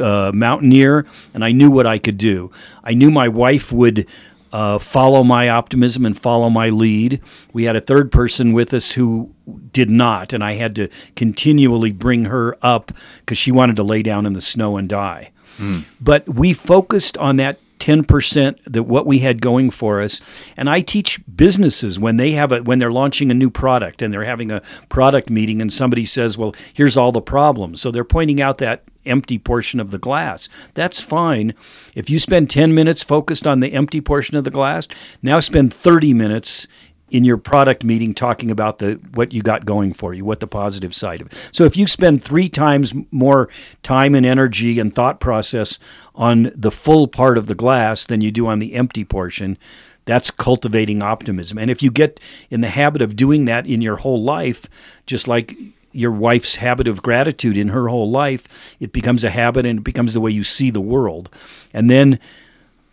[0.00, 2.50] uh, mountaineer and I knew what I could do.
[2.84, 4.06] I knew my wife would
[4.52, 7.20] uh, follow my optimism and follow my lead.
[7.52, 9.34] We had a third person with us who
[9.72, 14.02] did not, and I had to continually bring her up because she wanted to lay
[14.02, 15.30] down in the snow and die.
[15.58, 15.84] Mm.
[16.00, 20.20] But we focused on that 10% that what we had going for us.
[20.56, 24.12] And i teach businesses when they have a when they're launching a new product and
[24.12, 27.80] they're having a product meeting and somebody says well here's all the problems.
[27.80, 30.48] So they're pointing out that empty portion of the glass.
[30.74, 31.54] That's fine.
[31.94, 34.86] If you spend 10 minutes focused on the empty portion of the glass
[35.22, 36.68] now spend 30 minutes
[37.10, 40.46] in your product meeting talking about the what you got going for you, what the
[40.46, 41.48] positive side of it.
[41.52, 43.48] So if you spend three times more
[43.82, 45.78] time and energy and thought process
[46.14, 49.58] on the full part of the glass than you do on the empty portion,
[50.04, 51.58] that's cultivating optimism.
[51.58, 52.20] And if you get
[52.50, 54.66] in the habit of doing that in your whole life,
[55.06, 55.56] just like
[55.92, 59.84] your wife's habit of gratitude in her whole life, it becomes a habit and it
[59.84, 61.28] becomes the way you see the world.
[61.74, 62.18] And then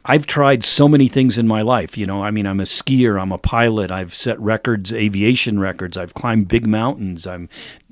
[0.10, 1.98] I've tried so many things in my life.
[1.98, 5.98] You know, I mean, I'm a skier, I'm a pilot, I've set records, aviation records,
[5.98, 7.50] I've climbed big mountains, I'm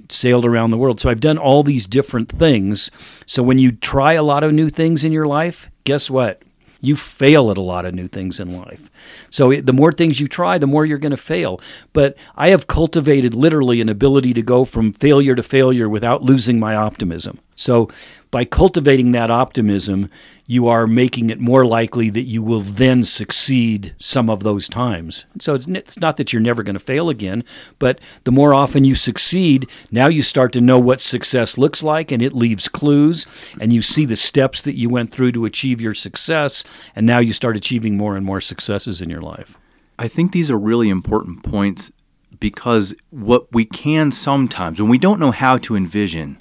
[0.09, 1.01] sailed around the world.
[1.01, 2.89] So I've done all these different things.
[3.25, 6.41] So when you try a lot of new things in your life, guess what?
[6.79, 8.91] You fail at a lot of new things in life.
[9.31, 11.59] So the more things you try, the more you're going to fail.
[11.93, 16.59] But I have cultivated literally an ability to go from failure to failure without losing
[16.59, 17.39] my optimism.
[17.55, 17.89] So
[18.29, 20.11] by cultivating that optimism,
[20.47, 25.25] you are making it more likely that you will then succeed some of those times.
[25.39, 27.43] So it's not that you're never going to fail again,
[27.79, 32.11] but the more often you succeed, now you start to know what success looks like
[32.11, 33.25] and it leaves clues
[33.59, 36.63] and you see the steps that you went through to achieve your success
[36.95, 39.57] and now you start achieving more and more successes in your life.
[39.97, 41.91] I think these are really important points
[42.39, 46.37] because what we can sometimes when we don't know how to envision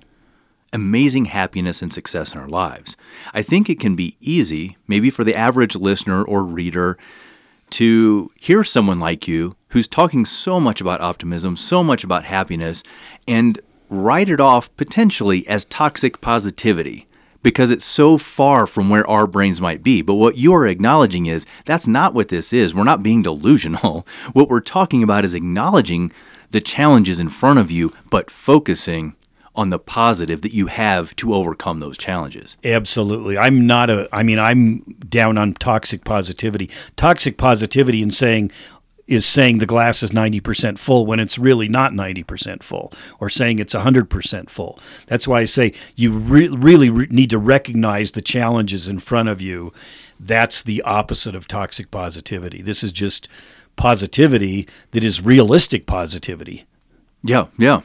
[0.75, 2.97] amazing happiness and success in our lives.
[3.33, 6.99] I think it can be easy, maybe for the average listener or reader,
[7.71, 12.83] to hear someone like you who's talking so much about optimism, so much about happiness,
[13.27, 13.59] and
[13.89, 17.07] write it off potentially as toxic positivity
[17.43, 20.03] because it's so far from where our brains might be.
[20.03, 22.75] But what you're acknowledging is that's not what this is.
[22.75, 24.07] We're not being delusional.
[24.33, 26.11] What we're talking about is acknowledging
[26.51, 29.15] the challenges in front of you, but focusing
[29.55, 32.57] on the positive that you have to overcome those challenges.
[32.65, 33.39] Absolutely.
[33.39, 36.71] I'm not a I mean I'm down on toxic positivity.
[36.97, 38.51] Toxic positivity in saying
[39.07, 42.91] is saying the glass is 90% full when it's really not 90% full
[43.21, 44.79] or saying it's 100% full.
[45.07, 49.29] That's why I say you re- really re- need to recognize the challenges in front
[49.29, 49.73] of you.
[50.19, 52.63] That's the opposite of toxic positivity.
[52.63, 53.29] This is just
[53.77, 56.65] positivity that is realistic positivity.
[57.23, 57.83] Yeah, yeah.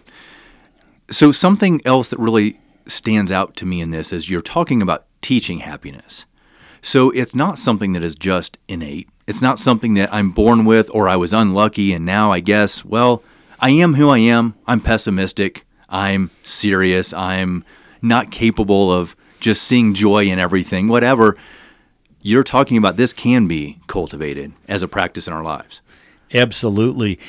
[1.11, 5.05] So, something else that really stands out to me in this is you're talking about
[5.21, 6.25] teaching happiness.
[6.81, 9.09] So, it's not something that is just innate.
[9.25, 12.85] It's not something that I'm born with or I was unlucky and now I guess,
[12.85, 13.23] well,
[13.59, 14.55] I am who I am.
[14.67, 15.65] I'm pessimistic.
[15.89, 17.13] I'm serious.
[17.13, 17.63] I'm
[18.01, 21.35] not capable of just seeing joy in everything, whatever.
[22.21, 25.81] You're talking about this can be cultivated as a practice in our lives.
[26.33, 27.19] Absolutely.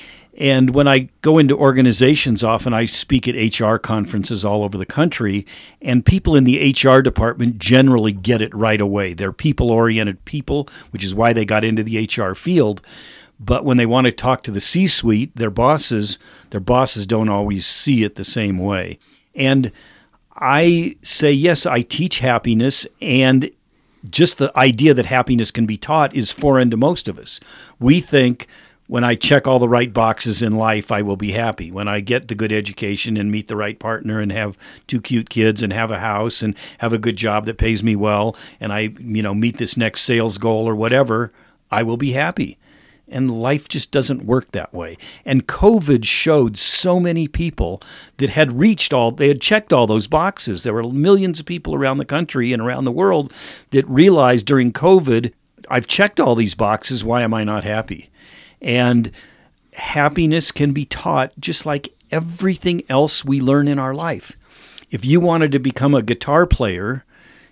[0.40, 4.86] And when I go into organizations, often I speak at HR conferences all over the
[4.86, 5.46] country,
[5.82, 9.12] and people in the HR department generally get it right away.
[9.12, 12.80] They're people oriented people, which is why they got into the HR field.
[13.38, 17.28] But when they want to talk to the C suite, their bosses, their bosses don't
[17.28, 18.98] always see it the same way.
[19.34, 19.70] And
[20.36, 23.50] I say, yes, I teach happiness, and
[24.08, 27.40] just the idea that happiness can be taught is foreign to most of us.
[27.78, 28.46] We think
[28.90, 31.70] when I check all the right boxes in life, I will be happy.
[31.70, 35.30] When I get the good education and meet the right partner and have two cute
[35.30, 38.72] kids and have a house and have a good job that pays me well and
[38.72, 41.32] I, you know, meet this next sales goal or whatever,
[41.70, 42.58] I will be happy.
[43.06, 44.96] And life just doesn't work that way.
[45.24, 47.80] And COVID showed so many people
[48.16, 50.64] that had reached all, they had checked all those boxes.
[50.64, 53.32] There were millions of people around the country and around the world
[53.70, 55.32] that realized during COVID,
[55.68, 57.04] I've checked all these boxes.
[57.04, 58.09] Why am I not happy?
[58.60, 59.10] And
[59.74, 64.36] happiness can be taught just like everything else we learn in our life.
[64.90, 67.04] If you wanted to become a guitar player,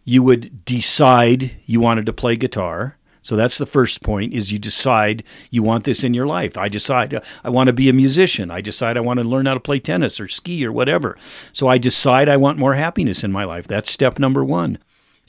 [0.04, 2.96] you would decide you wanted to play guitar.
[3.20, 6.56] So that's the first point is you decide you want this in your life.
[6.56, 8.50] I decide uh, I want to be a musician.
[8.50, 11.16] I decide I want to learn how to play tennis or ski or whatever.
[11.52, 13.68] So I decide I want more happiness in my life.
[13.68, 14.78] That's step number 1.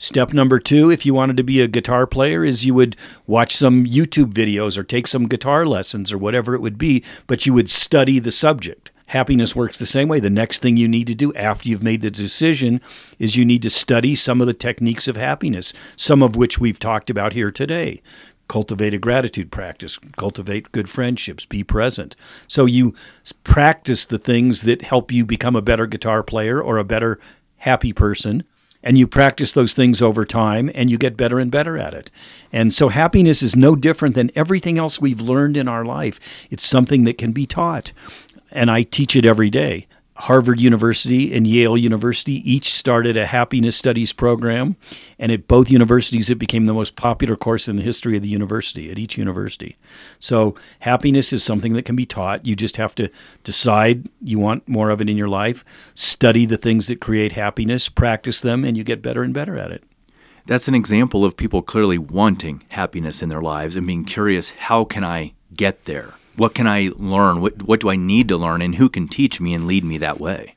[0.02, 2.96] Step number two, if you wanted to be a guitar player, is you would
[3.26, 7.44] watch some YouTube videos or take some guitar lessons or whatever it would be, but
[7.44, 8.90] you would study the subject.
[9.08, 10.18] Happiness works the same way.
[10.18, 12.80] The next thing you need to do after you've made the decision
[13.18, 16.78] is you need to study some of the techniques of happiness, some of which we've
[16.78, 18.00] talked about here today.
[18.48, 22.16] Cultivate a gratitude practice, cultivate good friendships, be present.
[22.46, 22.94] So you
[23.44, 27.20] practice the things that help you become a better guitar player or a better
[27.58, 28.44] happy person
[28.82, 32.10] and you practice those things over time and you get better and better at it.
[32.52, 36.46] And so happiness is no different than everything else we've learned in our life.
[36.50, 37.92] It's something that can be taught.
[38.50, 39.86] And I teach it every day.
[40.20, 44.76] Harvard University and Yale University each started a happiness studies program.
[45.18, 48.28] And at both universities, it became the most popular course in the history of the
[48.28, 49.76] university, at each university.
[50.18, 52.46] So, happiness is something that can be taught.
[52.46, 53.10] You just have to
[53.44, 55.64] decide you want more of it in your life,
[55.94, 59.72] study the things that create happiness, practice them, and you get better and better at
[59.72, 59.84] it.
[60.46, 64.84] That's an example of people clearly wanting happiness in their lives and being curious how
[64.84, 66.14] can I get there?
[66.40, 67.42] What can I learn?
[67.42, 68.62] What, what do I need to learn?
[68.62, 70.56] And who can teach me and lead me that way?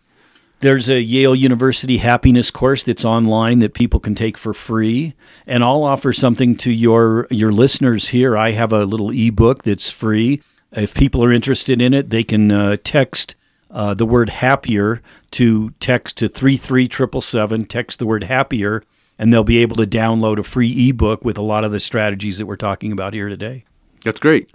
[0.62, 5.14] There's a Yale University happiness course that's online that people can take for free.
[5.46, 8.38] And I'll offer something to your, your listeners here.
[8.38, 10.42] I have a little ebook that's free.
[10.72, 13.36] If people are interested in it, they can uh, text
[13.70, 18.84] uh, the word happier to text to 33777, text the word happier,
[19.20, 22.38] and they'll be able to download a free ebook with a lot of the strategies
[22.38, 23.66] that we're talking about here today.
[24.06, 24.50] That's great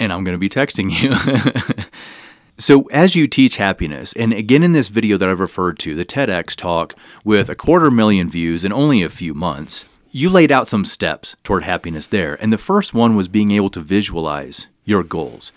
[0.00, 1.84] and I'm going to be texting you.
[2.58, 6.04] so, as you teach happiness, and again in this video that I've referred to, the
[6.04, 6.94] TEDx talk
[7.24, 11.36] with a quarter million views in only a few months, you laid out some steps
[11.44, 12.42] toward happiness there.
[12.42, 15.52] And the first one was being able to visualize your goals.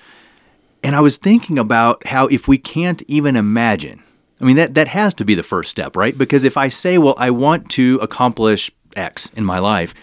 [0.84, 4.04] And I was thinking about how if we can't even imagine,
[4.40, 6.16] I mean, that, that has to be the first step, right?
[6.16, 9.94] Because if I say, well, I want to accomplish X in my life,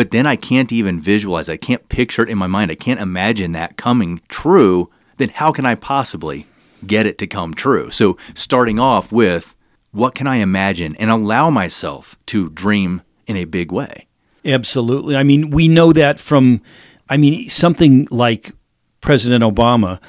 [0.00, 3.00] but then I can't even visualize, I can't picture it in my mind, I can't
[3.00, 4.88] imagine that coming true,
[5.18, 6.46] then how can I possibly
[6.86, 7.90] get it to come true?
[7.90, 9.54] So, starting off with
[9.90, 14.06] what can I imagine and allow myself to dream in a big way?
[14.42, 15.16] Absolutely.
[15.16, 16.62] I mean, we know that from,
[17.10, 18.52] I mean, something like
[19.02, 20.00] President Obama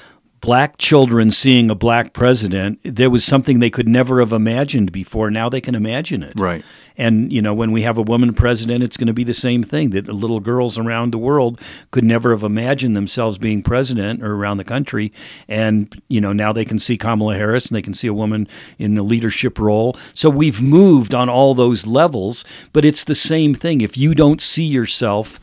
[0.41, 5.29] black children seeing a black president, there was something they could never have imagined before.
[5.29, 6.33] Now they can imagine it.
[6.35, 6.65] Right.
[6.97, 9.63] And, you know, when we have a woman president, it's going to be the same
[9.63, 11.61] thing that little girls around the world
[11.91, 15.11] could never have imagined themselves being president or around the country.
[15.47, 18.47] And, you know, now they can see Kamala Harris and they can see a woman
[18.77, 19.95] in a leadership role.
[20.13, 23.81] So we've moved on all those levels, but it's the same thing.
[23.81, 25.39] If you don't see yourself,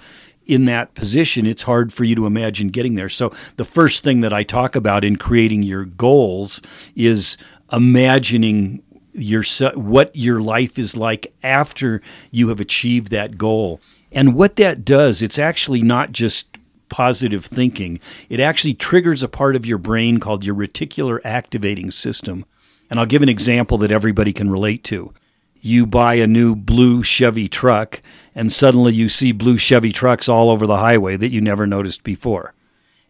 [0.49, 3.11] in that position, it's hard for you to imagine getting there.
[3.11, 6.62] So, the first thing that I talk about in creating your goals
[6.96, 7.36] is
[7.70, 8.82] imagining
[9.12, 9.44] your
[9.74, 13.80] what your life is like after you have achieved that goal.
[14.11, 16.57] And what that does, it's actually not just
[16.88, 18.01] positive thinking.
[18.30, 22.46] It actually triggers a part of your brain called your reticular activating system.
[22.88, 25.12] And I'll give an example that everybody can relate to
[25.61, 28.01] you buy a new blue Chevy truck
[28.35, 32.05] and suddenly you see blue Chevy trucks all over the highway that you never noticed
[32.05, 32.55] before.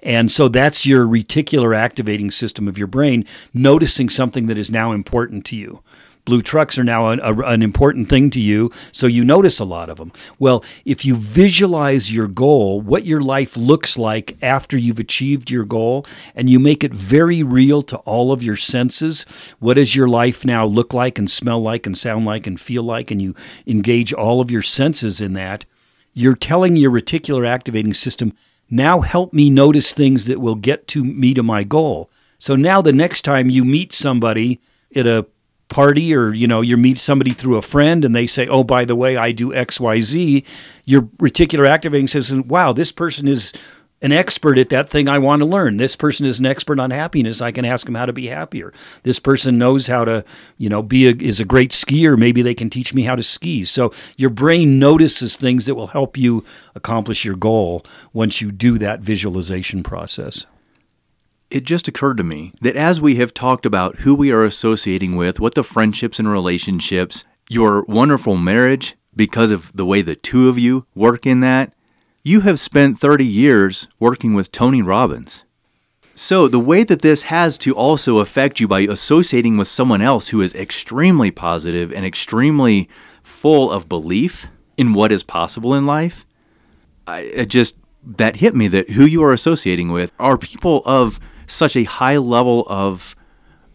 [0.03, 4.93] And so that's your reticular activating system of your brain noticing something that is now
[4.93, 5.83] important to you
[6.29, 9.65] blue trucks are now an, a, an important thing to you, so you notice a
[9.65, 10.13] lot of them.
[10.39, 15.65] Well, if you visualize your goal, what your life looks like after you've achieved your
[15.65, 16.05] goal,
[16.35, 19.25] and you make it very real to all of your senses,
[19.59, 22.83] what does your life now look like and smell like and sound like and feel
[22.83, 23.35] like, and you
[23.67, 25.65] engage all of your senses in that,
[26.13, 28.35] you're telling your reticular activating system,
[28.69, 32.11] now help me notice things that will get to me to my goal.
[32.39, 34.61] So now the next time you meet somebody
[34.95, 35.27] at a
[35.69, 38.85] party or you know you meet somebody through a friend and they say oh by
[38.85, 40.45] the way i do xyz
[40.87, 43.53] your reticular activating says wow this person is
[44.01, 45.77] an expert at that thing i want to learn.
[45.77, 47.43] This person is an expert on happiness.
[47.43, 48.73] I can ask them how to be happier.
[49.03, 50.25] This person knows how to
[50.57, 52.17] you know be a, is a great skier.
[52.17, 53.65] Maybe they can teach me how to ski.
[53.65, 56.45] So your brain notices things that will help you
[56.77, 60.47] accomplish your goal once you do that visualization process
[61.51, 65.17] it just occurred to me that as we have talked about who we are associating
[65.17, 70.49] with, what the friendships and relationships, your wonderful marriage, because of the way the two
[70.49, 71.73] of you work in that,
[72.23, 75.45] you have spent 30 years working with Tony Robbins.
[76.15, 80.29] So, the way that this has to also affect you by associating with someone else
[80.29, 82.89] who is extremely positive and extremely
[83.23, 84.47] full of belief
[84.77, 86.27] in what is possible in life,
[87.07, 91.77] I, just that hit me that who you are associating with are people of such
[91.77, 93.15] a high level of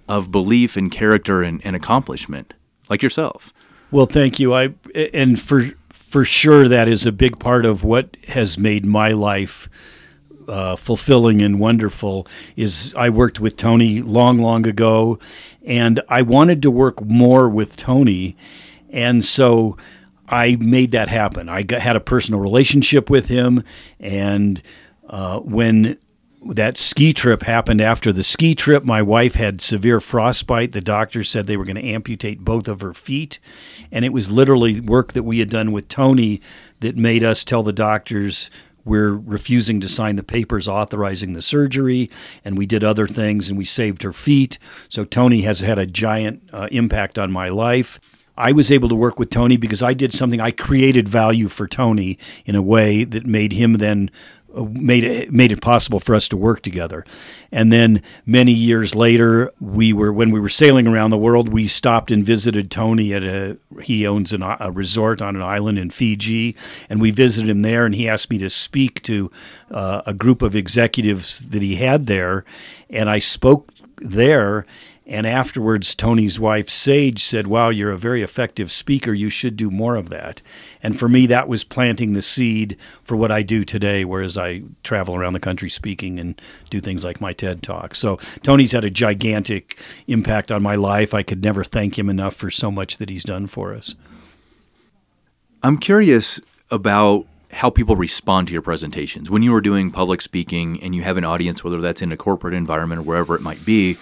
[0.08, 2.54] of belief and character and, and accomplishment,
[2.90, 3.54] like yourself.
[3.92, 4.54] Well, thank you.
[4.54, 4.74] I
[5.14, 9.70] and for for sure that is a big part of what has made my life
[10.48, 15.20] uh, fulfilling and wonderful is I worked with Tony long, long ago,
[15.66, 18.36] and I wanted to work more with Tony,
[18.90, 19.78] and so
[20.28, 21.50] I made that happen.
[21.50, 23.64] I got, had a personal relationship with him,
[24.00, 24.62] and
[25.08, 25.98] uh, when
[26.46, 28.84] that ski trip happened after the ski trip.
[28.84, 30.72] My wife had severe frostbite.
[30.72, 33.40] The doctor said they were going to amputate both of her feet.
[33.92, 36.42] And it was literally work that we had done with Tony
[36.80, 38.50] that made us tell the doctors
[38.86, 42.10] we're refusing to sign the papers authorizing the surgery,
[42.44, 44.60] and we did other things, and we saved her feet.
[44.90, 48.00] So Tony has had a giant uh, impact on my life.
[48.36, 50.42] I was able to work with Tony because I did something.
[50.42, 54.10] I created value for Tony in a way that made him then
[54.54, 57.06] made it made it possible for us to work together.
[57.52, 61.68] And then many years later, we were when we were sailing around the world, we
[61.68, 65.90] stopped and visited Tony at a he owns an, a resort on an island in
[65.90, 66.56] Fiji,
[66.90, 67.86] and we visited him there.
[67.86, 69.32] And he asked me to speak to
[69.72, 72.46] uh, a group of executives that he had there,
[72.90, 74.66] and I spoke there
[75.06, 79.14] and afterwards, Tony's wife, Sage, said, Wow, you're a very effective speaker.
[79.14, 80.42] You should do more of that.
[80.82, 84.64] And for me, that was planting the seed for what I do today, whereas I
[84.82, 87.96] travel around the country speaking and do things like my TED Talk.
[87.96, 89.78] So Tony's had a gigantic
[90.08, 91.14] impact on my life.
[91.14, 93.96] I could never thank him enough for so much that he's done for us.
[95.64, 96.40] I'm curious
[96.72, 99.30] about how people respond to your presentations.
[99.30, 102.18] When you are doing public speaking and you have an audience, whether that's in a
[102.18, 103.98] corporate environment or wherever it might be,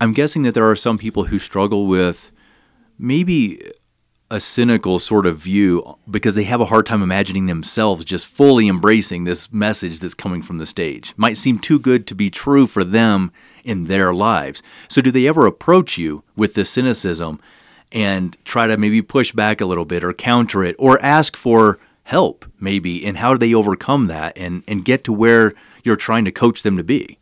[0.00, 2.30] I'm guessing that there are some people who struggle with
[2.98, 3.60] maybe
[4.30, 8.66] a cynical sort of view because they have a hard time imagining themselves just fully
[8.68, 11.14] embracing this message that's coming from the stage.
[11.16, 13.30] Might seem too good to be true for them
[13.62, 14.62] in their lives.
[14.88, 17.40] So, do they ever approach you with this cynicism
[17.92, 21.78] and try to maybe push back a little bit or counter it or ask for
[22.02, 23.06] help, maybe?
[23.06, 26.64] And how do they overcome that and, and get to where you're trying to coach
[26.64, 27.18] them to be?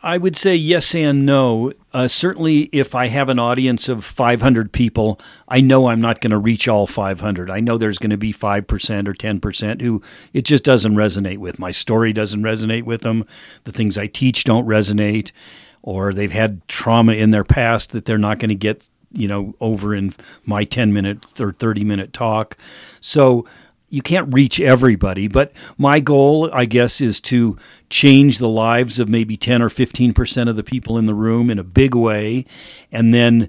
[0.00, 1.72] I would say yes and no.
[1.92, 6.30] Uh, certainly, if I have an audience of 500 people, I know I'm not going
[6.30, 7.50] to reach all 500.
[7.50, 8.62] I know there's going to be 5%
[9.08, 10.00] or 10% who
[10.32, 11.58] it just doesn't resonate with.
[11.58, 13.24] My story doesn't resonate with them.
[13.64, 15.32] The things I teach don't resonate,
[15.82, 19.54] or they've had trauma in their past that they're not going to get you know
[19.58, 20.12] over in
[20.44, 22.58] my 10 minute or 30 minute talk
[23.00, 23.46] so
[23.90, 27.56] you can't reach everybody, but my goal, I guess, is to
[27.90, 31.58] change the lives of maybe 10 or 15% of the people in the room in
[31.58, 32.44] a big way,
[32.92, 33.48] and then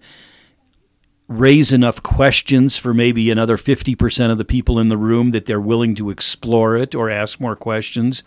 [1.28, 5.62] raise enough questions for maybe another 50% of the people in the room that they're
[5.62, 8.24] willing to explore it or ask more questions.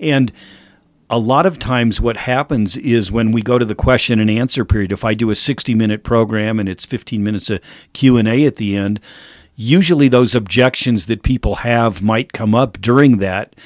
[0.00, 0.32] And
[1.10, 4.64] a lot of times what happens is when we go to the question and answer
[4.64, 7.60] period if i do a 60 minute program and it's 15 minutes of
[7.92, 9.00] q&a at the end
[9.56, 13.56] usually those objections that people have might come up during that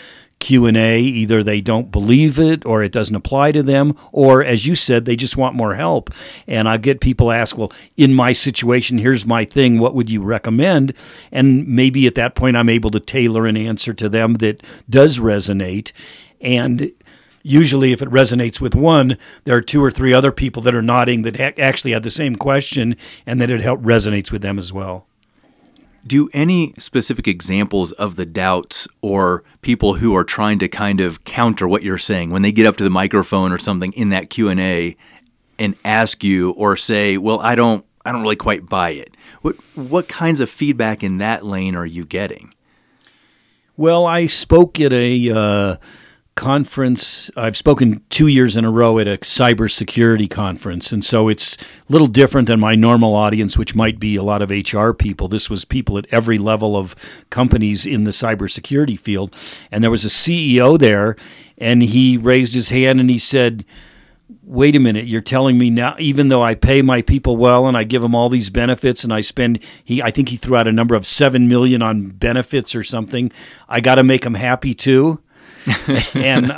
[0.45, 4.74] q&a either they don't believe it or it doesn't apply to them or as you
[4.74, 6.11] said they just want more help.
[6.47, 10.22] And i get people ask well in my situation here's my thing what would you
[10.22, 10.92] recommend?
[11.32, 15.18] And maybe at that point i'm able to tailor an answer to them that does
[15.18, 15.92] resonate.
[16.42, 16.92] And
[17.42, 20.82] usually if it resonates with one there are two or three other people that are
[20.82, 24.74] nodding that actually had the same question and that it help resonates with them as
[24.74, 25.07] well
[26.07, 31.24] do any specific examples of the doubts or people who are trying to kind of
[31.24, 34.30] counter what you're saying when they get up to the microphone or something in that
[34.30, 34.96] Q&A
[35.59, 39.57] and ask you or say, "Well, I don't I don't really quite buy it." What
[39.74, 42.52] what kinds of feedback in that lane are you getting?
[43.76, 45.76] Well, I spoke at a uh,
[46.35, 47.30] conference.
[47.37, 51.93] I've spoken two years in a row at a cybersecurity conference, and so it's a
[51.93, 55.28] little different than my normal audience, which might be a lot of HR people.
[55.28, 56.97] This was people at every level of
[57.30, 59.35] companies in the cybersecurity field,
[59.70, 61.16] and there was a CEO there,
[61.57, 63.64] and he raised his hand and he said.
[64.43, 67.76] Wait a minute, you're telling me now even though I pay my people well and
[67.76, 70.66] I give them all these benefits and I spend he I think he threw out
[70.66, 73.30] a number of 7 million on benefits or something,
[73.68, 75.20] I got to make them happy too?
[76.15, 76.57] and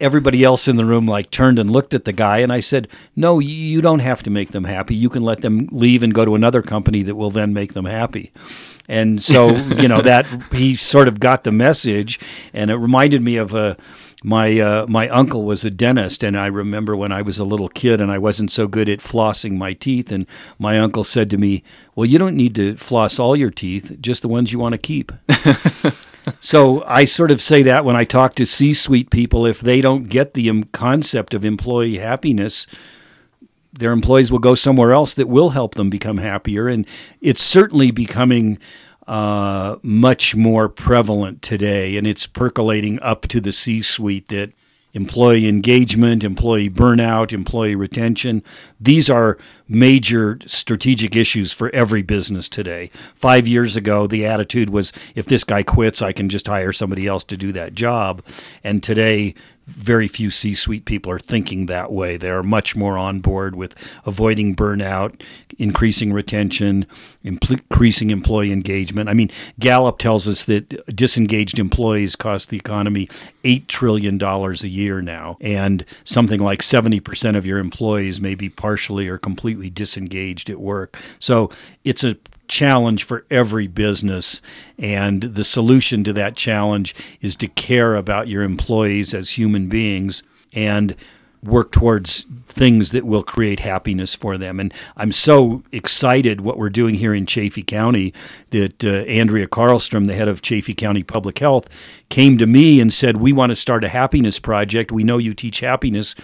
[0.00, 2.88] everybody else in the room like turned and looked at the guy and I said,
[3.14, 4.94] "No, you don't have to make them happy.
[4.94, 7.84] You can let them leave and go to another company that will then make them
[7.84, 8.32] happy."
[8.88, 12.18] And so, you know, that he sort of got the message
[12.52, 13.76] and it reminded me of a
[14.24, 17.68] My uh, my uncle was a dentist, and I remember when I was a little
[17.68, 20.26] kid and I wasn't so good at flossing my teeth, and
[20.58, 21.62] my uncle said to me,
[21.96, 24.78] "Well, you don't need to floss all your teeth, just the ones you want to
[24.78, 25.10] keep."
[26.40, 30.08] so I sort of say that when I talk to C-suite people, if they don't
[30.08, 32.66] get the concept of employee happiness,
[33.72, 36.86] their employees will go somewhere else that will help them become happier, and
[37.20, 38.58] it's certainly becoming
[39.06, 44.52] uh, much more prevalent today, and it's percolating up to the C suite that
[44.94, 48.42] employee engagement, employee burnout, employee retention.
[48.80, 52.90] These are major strategic issues for every business today.
[53.14, 57.06] Five years ago, the attitude was if this guy quits, I can just hire somebody
[57.06, 58.22] else to do that job.
[58.62, 59.34] And today,
[59.66, 62.16] very few C suite people are thinking that way.
[62.16, 65.22] They are much more on board with avoiding burnout,
[65.58, 66.86] increasing retention,
[67.22, 69.08] increasing employee engagement.
[69.08, 73.08] I mean, Gallup tells us that disengaged employees cost the economy
[73.44, 79.08] $8 trillion a year now, and something like 70% of your employees may be partially
[79.08, 80.98] or completely disengaged at work.
[81.18, 81.50] So
[81.84, 82.16] it's a
[82.52, 84.42] challenge for every business.
[84.78, 90.22] And the solution to that challenge is to care about your employees as human beings
[90.52, 90.94] and
[91.42, 94.60] work towards things that will create happiness for them.
[94.60, 98.12] And I'm so excited what we're doing here in Chaffee County
[98.50, 101.68] that uh, Andrea Carlstrom, the head of Chaffee County Public Health,
[102.10, 104.92] came to me and said, We want to start a happiness project.
[104.92, 106.14] We know you teach happiness.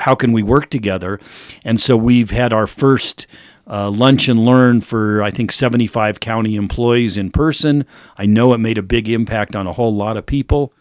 [0.00, 1.18] How can we work together?
[1.64, 3.26] And so we've had our first
[3.68, 7.84] uh, lunch and learn for I think 75 county employees in person.
[8.16, 10.72] I know it made a big impact on a whole lot of people,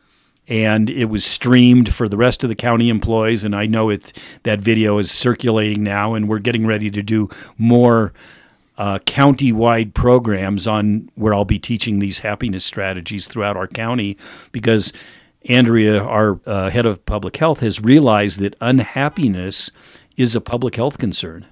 [0.47, 3.43] and it was streamed for the rest of the county employees.
[3.43, 4.13] And I know it
[4.43, 8.13] that video is circulating now, and we're getting ready to do more.
[8.79, 14.19] Uh, county-wide programs on where I'll be teaching these happiness strategies throughout our county
[14.51, 14.93] because
[15.45, 19.71] Andrea, our uh, head of public health, has realized that unhappiness
[20.15, 21.47] is a public health concern.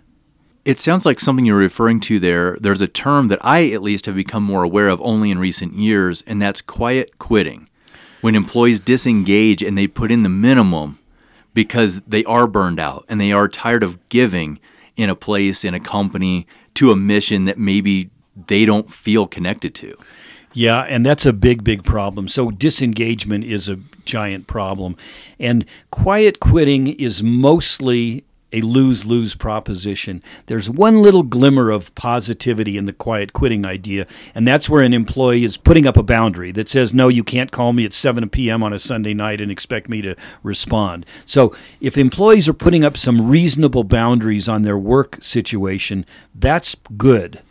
[0.65, 2.57] It sounds like something you're referring to there.
[2.59, 5.75] There's a term that I, at least, have become more aware of only in recent
[5.75, 7.69] years, and that's quiet quitting.
[8.21, 10.97] When employees disengage and they put in the minimum
[11.53, 14.59] because they are burned out and they are tired of giving
[14.97, 18.09] in a place, in a company, to a mission that maybe
[18.47, 19.95] they don't feel connected to.
[20.53, 22.27] Yeah, and that's a big, big problem.
[22.27, 24.95] So disengagement is a giant problem.
[25.39, 28.23] And quiet quitting is mostly
[28.55, 30.23] a lose lose proposition.
[30.45, 34.93] There's one little glimmer of positivity in the quiet quitting idea, and that's where an
[34.93, 38.29] employee is putting up a boundary that says, No, you can't call me at 7
[38.29, 38.63] p.m.
[38.63, 41.05] on a Sunday night and expect me to respond.
[41.25, 47.41] So if employees are putting up some reasonable boundaries on their work situation, that's good.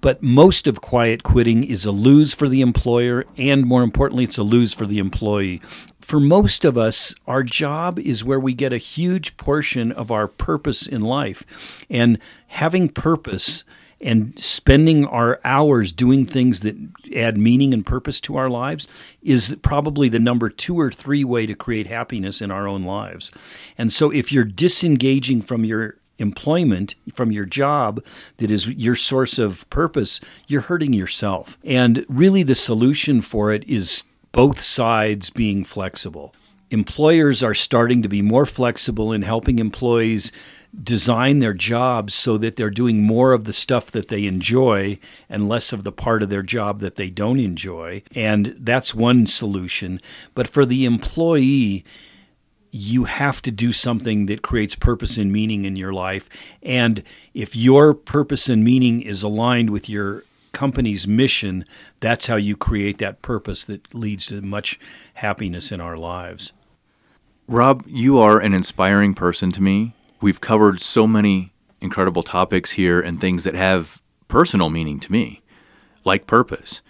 [0.00, 4.38] But most of quiet quitting is a lose for the employer, and more importantly, it's
[4.38, 5.60] a lose for the employee
[6.00, 10.26] for most of us, our job is where we get a huge portion of our
[10.26, 11.84] purpose in life.
[11.90, 13.64] And having purpose
[14.00, 16.76] and spending our hours doing things that
[17.14, 18.88] add meaning and purpose to our lives
[19.22, 23.30] is probably the number two or three way to create happiness in our own lives.
[23.76, 28.04] And so if you're disengaging from your employment from your job
[28.36, 31.58] that is your source of purpose, you're hurting yourself.
[31.64, 36.34] And really, the solution for it is both sides being flexible.
[36.70, 40.30] Employers are starting to be more flexible in helping employees
[40.84, 44.96] design their jobs so that they're doing more of the stuff that they enjoy
[45.28, 48.02] and less of the part of their job that they don't enjoy.
[48.14, 50.00] And that's one solution.
[50.34, 51.84] But for the employee,
[52.70, 56.28] you have to do something that creates purpose and meaning in your life.
[56.62, 57.02] And
[57.34, 60.22] if your purpose and meaning is aligned with your
[60.52, 61.64] company's mission,
[62.00, 64.78] that's how you create that purpose that leads to much
[65.14, 66.52] happiness in our lives.
[67.46, 69.94] Rob, you are an inspiring person to me.
[70.20, 75.42] We've covered so many incredible topics here and things that have personal meaning to me,
[76.04, 76.82] like purpose.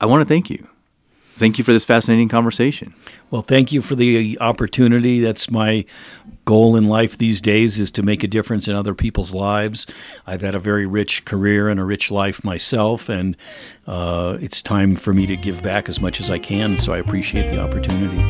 [0.00, 0.68] I want to thank you
[1.42, 2.94] thank you for this fascinating conversation.
[3.32, 5.20] Well, thank you for the opportunity.
[5.20, 5.86] That's my
[6.44, 9.86] goal in life these days is to make a difference in other people's lives.
[10.26, 13.34] I've had a very rich career and a rich life myself, and
[13.86, 16.76] uh, it's time for me to give back as much as I can.
[16.76, 18.20] So I appreciate the opportunity.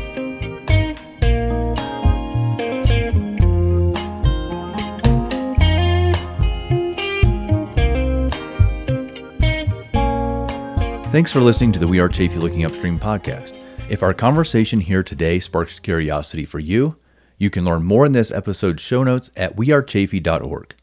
[11.11, 13.59] Thanks for listening to the We Are Chaffee Looking Upstream podcast.
[13.88, 16.96] If our conversation here today sparks curiosity for you,
[17.36, 20.74] you can learn more in this episode's show notes at wearechaffee.org.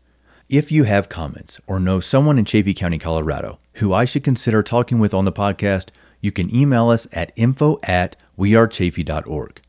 [0.47, 4.61] If you have comments or know someone in Chaffee County, Colorado, who I should consider
[4.61, 5.89] talking with on the podcast,
[6.21, 9.61] you can email us at info at wearechaffee.org.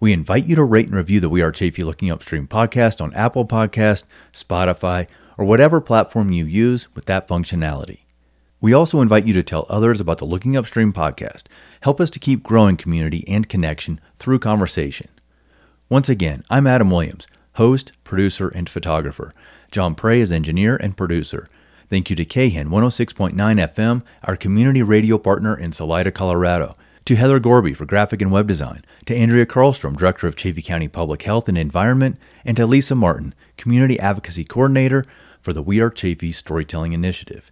[0.00, 3.14] We invite you to rate and review the We Are Chaffee Looking Upstream podcast on
[3.14, 8.00] Apple Podcast, Spotify, or whatever platform you use with that functionality.
[8.60, 11.44] We also invite you to tell others about the Looking Upstream podcast.
[11.82, 15.08] Help us to keep growing community and connection through conversation.
[15.88, 19.32] Once again, I'm Adam Williams, host, producer, and photographer.
[19.70, 21.46] Jon Pray is engineer and producer.
[21.88, 27.38] Thank you to KHEN 106.9 FM, our community radio partner in Salida, Colorado to Heather
[27.38, 31.48] Gorby for graphic and web design, to Andrea Carlstrom, Director of Chaffee County Public Health
[31.48, 35.06] and Environment, and to Lisa Martin, Community Advocacy Coordinator
[35.40, 37.50] for the We Are Chaffee Storytelling Initiative.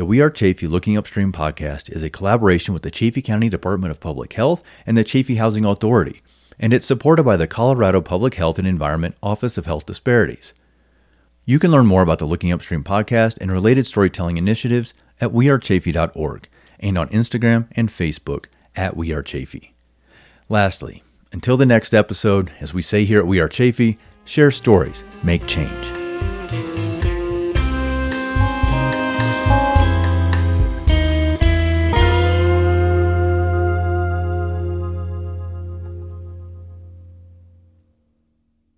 [0.00, 3.90] The We Are Chaffee Looking Upstream podcast is a collaboration with the Chaffee County Department
[3.90, 6.22] of Public Health and the Chaffee Housing Authority,
[6.58, 10.54] and it's supported by the Colorado Public Health and Environment Office of Health Disparities.
[11.44, 16.48] You can learn more about the Looking Upstream podcast and related storytelling initiatives at wearechaffee.org
[16.78, 19.74] and on Instagram and Facebook at We Are Chaffee.
[20.48, 25.04] Lastly, until the next episode, as we say here at We Are Chaffee, share stories,
[25.22, 25.99] make change.